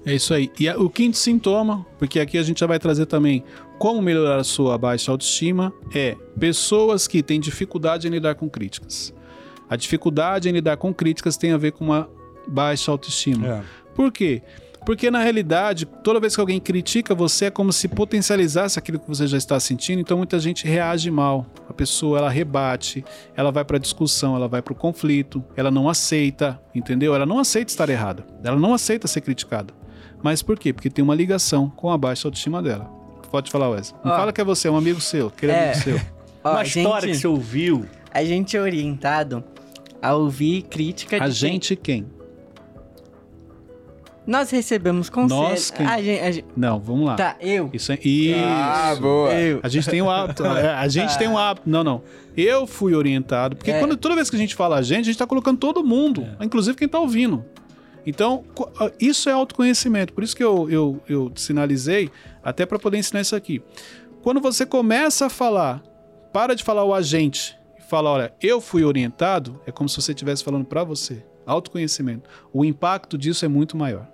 [0.05, 0.51] É isso aí.
[0.59, 3.43] E a- o quinto sintoma, porque aqui a gente já vai trazer também
[3.79, 9.13] como melhorar a sua baixa autoestima, é pessoas que têm dificuldade em lidar com críticas.
[9.69, 12.09] A dificuldade em lidar com críticas tem a ver com uma
[12.47, 13.47] baixa autoestima.
[13.95, 14.41] Por quê?
[14.85, 19.07] Porque na realidade, toda vez que alguém critica você, é como se potencializasse aquilo que
[19.07, 21.45] você já está sentindo, então muita gente reage mal.
[21.69, 23.03] A pessoa ela rebate,
[23.35, 27.15] ela vai para discussão, ela vai para o conflito, ela não aceita, entendeu?
[27.15, 29.73] Ela não aceita estar errada, ela não aceita ser criticada.
[30.21, 30.73] Mas por quê?
[30.73, 32.85] Porque tem uma ligação com a baixa autoestima dela.
[33.31, 33.99] Pode falar, Wesley.
[34.03, 34.15] Não Ó.
[34.15, 35.69] fala que é você, é um amigo seu, aquele É.
[35.71, 35.99] amigo seu.
[36.43, 37.85] Ó, Uma a história que gente- você ouviu.
[38.13, 39.43] A gente é orientado
[40.01, 42.05] a ouvir crítica de A quem- gente quem?
[44.25, 45.49] Nós recebemos conselhos.
[45.49, 45.85] Nós quem?
[45.85, 47.15] A gente, a gente- Não, vamos lá.
[47.15, 47.69] Tá, eu.
[47.73, 48.39] Isso é isso.
[48.41, 49.33] Ah, boa.
[49.33, 49.59] Eu.
[49.61, 50.45] A gente tem o hábito.
[50.47, 51.69] é, A gente tem um hábito.
[51.69, 52.01] Não, não.
[52.35, 53.55] Eu fui orientado.
[53.57, 53.79] Porque É.
[53.79, 56.25] quando, toda vez que a gente fala a gente, a gente tá colocando todo mundo,
[56.41, 57.43] inclusive quem tá ouvindo.
[58.05, 58.43] Então,
[58.79, 60.13] ah, isso é autoconhecimento.
[60.13, 62.09] Por isso que eu, eu, eu sinalizei,
[62.43, 63.61] até para poder ensinar isso aqui.
[64.21, 65.81] Quando você começa a falar,
[66.31, 70.13] para de falar o agente e fala, olha, eu fui orientado, é como se você
[70.13, 71.25] estivesse falando para você.
[71.45, 72.29] Autoconhecimento.
[72.53, 74.07] O impacto disso é muito maior.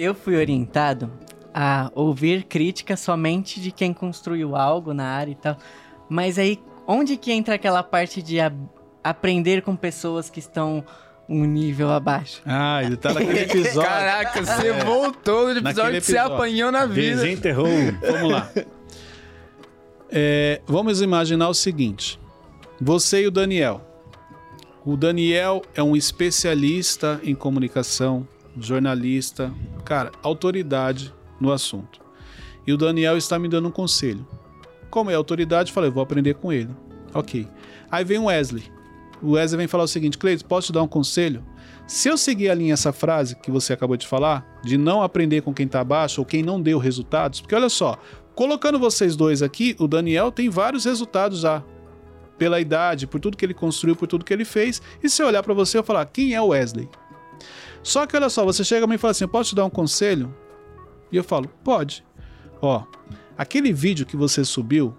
[0.00, 1.12] Eu fui orientado
[1.52, 5.58] a ouvir crítica somente de quem construiu algo na área e tal.
[6.08, 8.38] Mas aí, onde que entra aquela parte de
[9.04, 10.82] aprender com pessoas que estão
[11.28, 12.40] um nível abaixo?
[12.46, 13.82] Ah, ele tá naquele episódio.
[13.90, 16.34] Caraca, você voltou no episódio Naquele que você episódio.
[16.34, 17.20] apanhou na vida.
[17.22, 17.68] Desenterrou.
[18.00, 18.50] Vamos lá.
[20.10, 22.18] É, vamos imaginar o seguinte:
[22.80, 23.82] você e o Daniel.
[24.82, 28.26] O Daniel é um especialista em comunicação,
[28.58, 29.52] jornalista,
[29.84, 32.00] cara, autoridade no assunto.
[32.66, 34.26] E o Daniel está me dando um conselho.
[34.90, 36.70] Como é autoridade, falei, vou aprender com ele.
[37.14, 37.46] Ok.
[37.90, 38.64] Aí vem o Wesley.
[39.22, 41.44] O Wesley vem falar o seguinte: Cleiton, posso te dar um conselho?
[41.86, 45.42] Se eu seguir a linha essa frase que você acabou de falar, de não aprender
[45.42, 47.98] com quem está abaixo ou quem não deu resultados, porque olha só,
[48.34, 51.64] colocando vocês dois aqui, o Daniel tem vários resultados já.
[52.38, 54.80] Pela idade, por tudo que ele construiu, por tudo que ele fez.
[55.02, 56.88] E se eu olhar para você, eu falar, quem é o Wesley?
[57.82, 59.70] Só que olha só, você chega a mim e fala assim: posso te dar um
[59.70, 60.34] conselho?
[61.10, 62.04] E eu falo, pode.
[62.60, 62.84] Ó,
[63.36, 64.94] aquele vídeo que você subiu,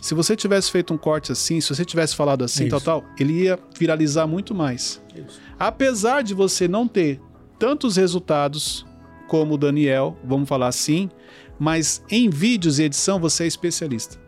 [0.00, 2.84] se você tivesse feito um corte assim, se você tivesse falado assim, tal, Isso.
[2.84, 5.02] tal, ele ia viralizar muito mais.
[5.14, 5.40] Isso.
[5.58, 7.20] Apesar de você não ter
[7.58, 8.86] tantos resultados
[9.26, 11.10] como o Daniel, vamos falar assim,
[11.58, 14.18] mas em vídeos e edição você é especialista.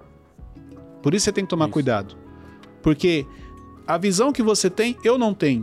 [1.03, 1.73] Por isso você tem que tomar Isso.
[1.73, 2.17] cuidado.
[2.83, 3.27] Porque
[3.87, 5.63] a visão que você tem, eu não tenho.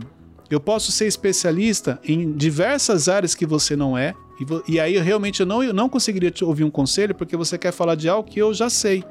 [0.50, 5.02] Eu posso ser especialista em diversas áreas que você não é, e, e aí eu
[5.02, 8.08] realmente eu não, eu não conseguiria te ouvir um conselho porque você quer falar de
[8.08, 9.04] algo que eu já sei.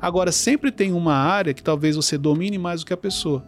[0.00, 3.44] Agora, sempre tem uma área que talvez você domine mais do que a pessoa.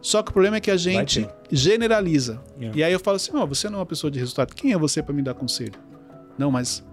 [0.00, 2.40] Só que o problema é que a gente generaliza.
[2.60, 2.70] É.
[2.74, 4.54] E aí eu falo assim: ó, você não é uma pessoa de resultado.
[4.54, 5.74] Quem é você para me dar conselho?
[6.38, 6.84] Não, mas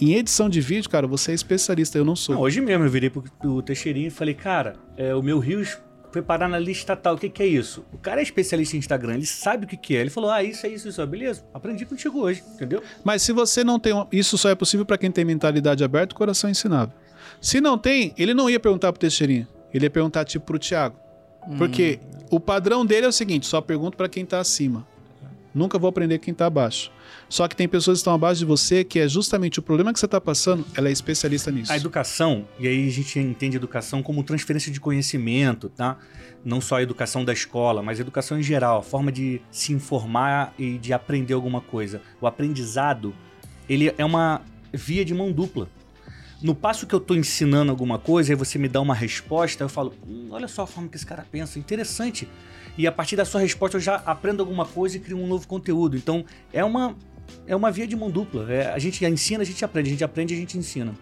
[0.00, 2.34] em edição de vídeo, cara, você é especialista, eu não sou.
[2.34, 5.78] Não, hoje mesmo eu virei pro, pro Teixeirinho e falei, cara, é, o meu Rios
[6.14, 7.84] foi parar na lista tal, o que, que é isso?
[7.92, 10.00] O cara é especialista em Instagram, ele sabe o que, que é.
[10.00, 11.00] Ele falou, ah, isso é isso, isso.
[11.02, 11.06] é.
[11.06, 12.82] Beleza, aprendi contigo hoje, entendeu?
[13.04, 13.92] Mas se você não tem.
[13.92, 16.94] uma- Isso só é possível para quem tem mentalidade aberta e coração ensinável.
[17.40, 19.48] Se não tem, ele não ia perguntar pro Teixeirinha.
[19.72, 20.96] Ele ia perguntar, tipo, pro Thiago.
[21.58, 21.98] Porque
[22.30, 24.86] o padrão dele é o seguinte: só pergunto para quem tá acima.
[25.54, 26.90] Nunca vou aprender quem tá abaixo.
[27.28, 30.00] Só que tem pessoas que estão abaixo de você que é justamente o problema que
[30.00, 31.72] você tá passando, ela é especialista nisso.
[31.72, 35.96] A educação, e aí a gente entende educação como transferência de conhecimento, tá?
[36.44, 39.72] Não só a educação da escola, mas a educação em geral, a forma de se
[39.72, 42.02] informar e de aprender alguma coisa.
[42.20, 43.14] O aprendizado,
[43.68, 44.42] ele é uma
[44.72, 45.68] via de mão dupla.
[46.42, 49.68] No passo que eu tô ensinando alguma coisa e você me dá uma resposta, eu
[49.68, 52.28] falo, "Hum, olha só a forma que esse cara pensa, interessante.
[52.76, 55.46] E a partir da sua resposta eu já aprendo alguma coisa e crio um novo
[55.46, 55.96] conteúdo.
[55.96, 56.96] Então é uma
[57.46, 58.52] é uma via de mão dupla.
[58.52, 60.94] É, a gente ensina, a gente aprende, a gente aprende, a gente ensina.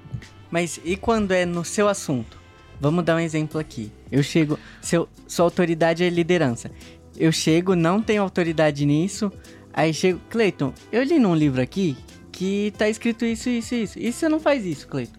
[0.50, 2.40] Mas e quando é no seu assunto?
[2.80, 3.92] Vamos dar um exemplo aqui.
[4.10, 6.70] Eu chego, seu, sua autoridade é liderança.
[7.16, 9.32] Eu chego, não tenho autoridade nisso.
[9.72, 11.96] Aí chego, Cleiton, eu li num livro aqui
[12.30, 13.98] que tá escrito isso, isso, isso.
[13.98, 15.18] E você não faz isso, Cleiton?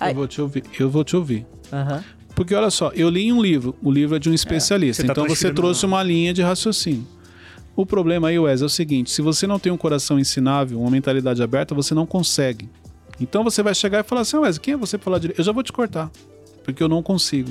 [0.00, 0.64] Eu vou te ouvir.
[0.78, 1.46] Eu vou te ouvir.
[1.72, 2.04] Aham.
[2.40, 5.12] Porque olha só, eu li um livro, o livro é de um especialista, você tá
[5.12, 7.06] então você trouxe uma- linha de raciocínio.
[7.76, 10.90] O problema aí, Wes, é o seguinte: se você não tem um coração ensinável, uma
[10.90, 12.66] mentalidade aberta, você não consegue.
[13.20, 15.38] Então você vai chegar e falar assim: Wes, quem é você falar direito?
[15.38, 16.10] Eu já vou te cortar,
[16.64, 17.50] porque eu não consigo.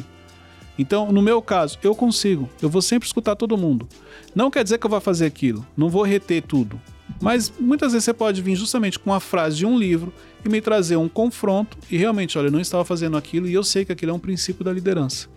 [0.75, 2.49] Então, no meu caso, eu consigo.
[2.59, 3.87] Eu vou sempre escutar todo mundo.
[4.33, 6.81] Não quer dizer que eu vou fazer aquilo, não vou reter tudo.
[7.21, 10.11] Mas muitas vezes você pode vir justamente com uma frase de um livro
[10.43, 13.63] e me trazer um confronto e realmente, olha, eu não estava fazendo aquilo e eu
[13.63, 15.27] sei que aquilo é um princípio da liderança.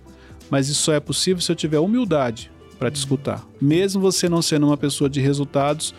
[0.51, 3.47] Mas isso só é possível se eu tiver humildade para te escutar.
[3.61, 5.95] Mesmo você não sendo uma pessoa de resultados,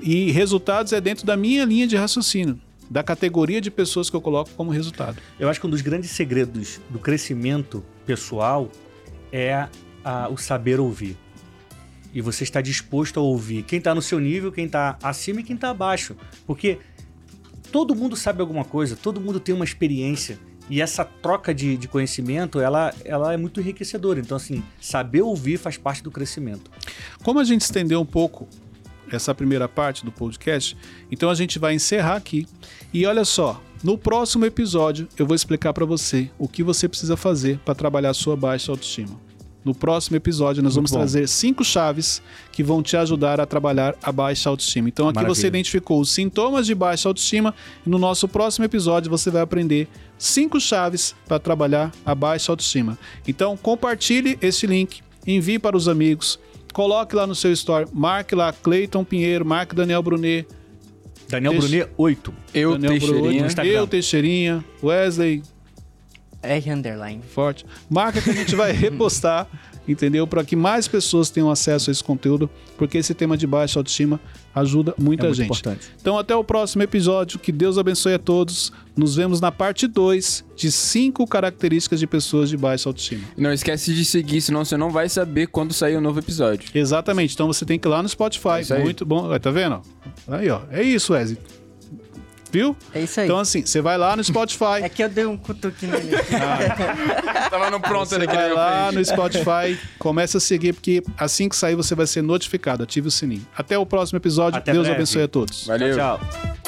[0.00, 4.20] e resultados é dentro da minha linha de raciocínio, da categoria de pessoas que eu
[4.20, 5.18] coloco como resultado.
[5.38, 8.68] Eu acho que um dos grandes segredos do crescimento pessoal
[9.30, 9.68] é
[10.04, 11.16] a- o saber ouvir.
[12.14, 15.42] E você está disposto a ouvir quem está no seu nível, quem está acima e
[15.44, 16.14] quem está abaixo.
[16.46, 16.78] Porque
[17.72, 20.38] todo mundo sabe alguma coisa, todo mundo tem uma experiência.
[20.70, 24.20] E essa troca de, de conhecimento, ela, ela é muito enriquecedora.
[24.20, 26.70] Então, assim, saber ouvir faz parte do crescimento.
[27.24, 28.46] Como a gente estendeu um pouco
[29.10, 30.76] essa primeira parte do podcast,
[31.10, 32.46] então a gente vai encerrar aqui.
[32.92, 37.16] E olha só, no próximo episódio eu vou explicar para você o que você precisa
[37.16, 39.18] fazer para trabalhar a sua baixa autoestima.
[39.64, 40.98] No próximo episódio nós vamos bom.
[40.98, 44.88] trazer cinco chaves que vão te ajudar a trabalhar a baixa autoestima.
[44.88, 45.46] Então aqui você Maravilha.
[45.48, 47.54] identificou os sintomas de baixa autoestima
[47.86, 49.86] e no nosso próximo episódio você vai aprender
[50.18, 52.98] cinco chaves para trabalhar a baixa autoestima.
[53.26, 56.40] Então compartilhe este link, envie para os amigos,
[56.72, 60.46] coloque lá no seu store, marque lá Cleiton Pinheiro, marque Daniel Brunet,
[61.28, 62.34] Daniel Deixa- Brunet, 8.
[62.52, 63.22] Eu, Daniel Teixeirinha.
[63.46, 65.42] Brunet, eu Teixeirinha, Wesley
[66.42, 67.20] R underline.
[67.22, 67.64] Forte.
[67.88, 69.46] Marca que a gente vai repostar,
[69.86, 70.26] entendeu?
[70.26, 74.20] Para que mais pessoas tenham acesso a esse conteúdo, porque esse tema de baixa autoestima
[74.54, 75.46] ajuda muita é muito gente.
[75.46, 75.90] importante.
[76.00, 77.38] Então, até o próximo episódio.
[77.38, 78.72] Que Deus abençoe a todos.
[78.94, 83.22] Nos vemos na parte 2 de 5 características de pessoas de baixa autoestima.
[83.36, 86.68] Não esquece de seguir, senão você não vai saber quando sair o novo episódio.
[86.74, 87.34] Exatamente.
[87.34, 88.60] Então você tem que ir lá no Spotify.
[88.70, 88.78] É.
[88.78, 89.38] Muito bom.
[89.38, 89.80] Tá vendo?
[90.28, 90.60] Aí, ó.
[90.70, 91.38] É isso, Wesley.
[92.52, 92.76] Viu?
[92.94, 93.26] É isso aí.
[93.26, 94.82] Então, assim, você vai lá no Spotify.
[94.82, 96.10] É que eu dei um cutuquinho nele.
[97.50, 101.74] Tava no pronto ali vai lá no Spotify, começa a seguir, porque assim que sair
[101.74, 102.82] você vai ser notificado.
[102.82, 103.46] Ative o sininho.
[103.56, 104.58] Até o próximo episódio.
[104.58, 104.96] Até Deus breve.
[104.96, 105.66] abençoe a todos.
[105.66, 105.96] Valeu.
[105.96, 106.61] Tchau, tchau.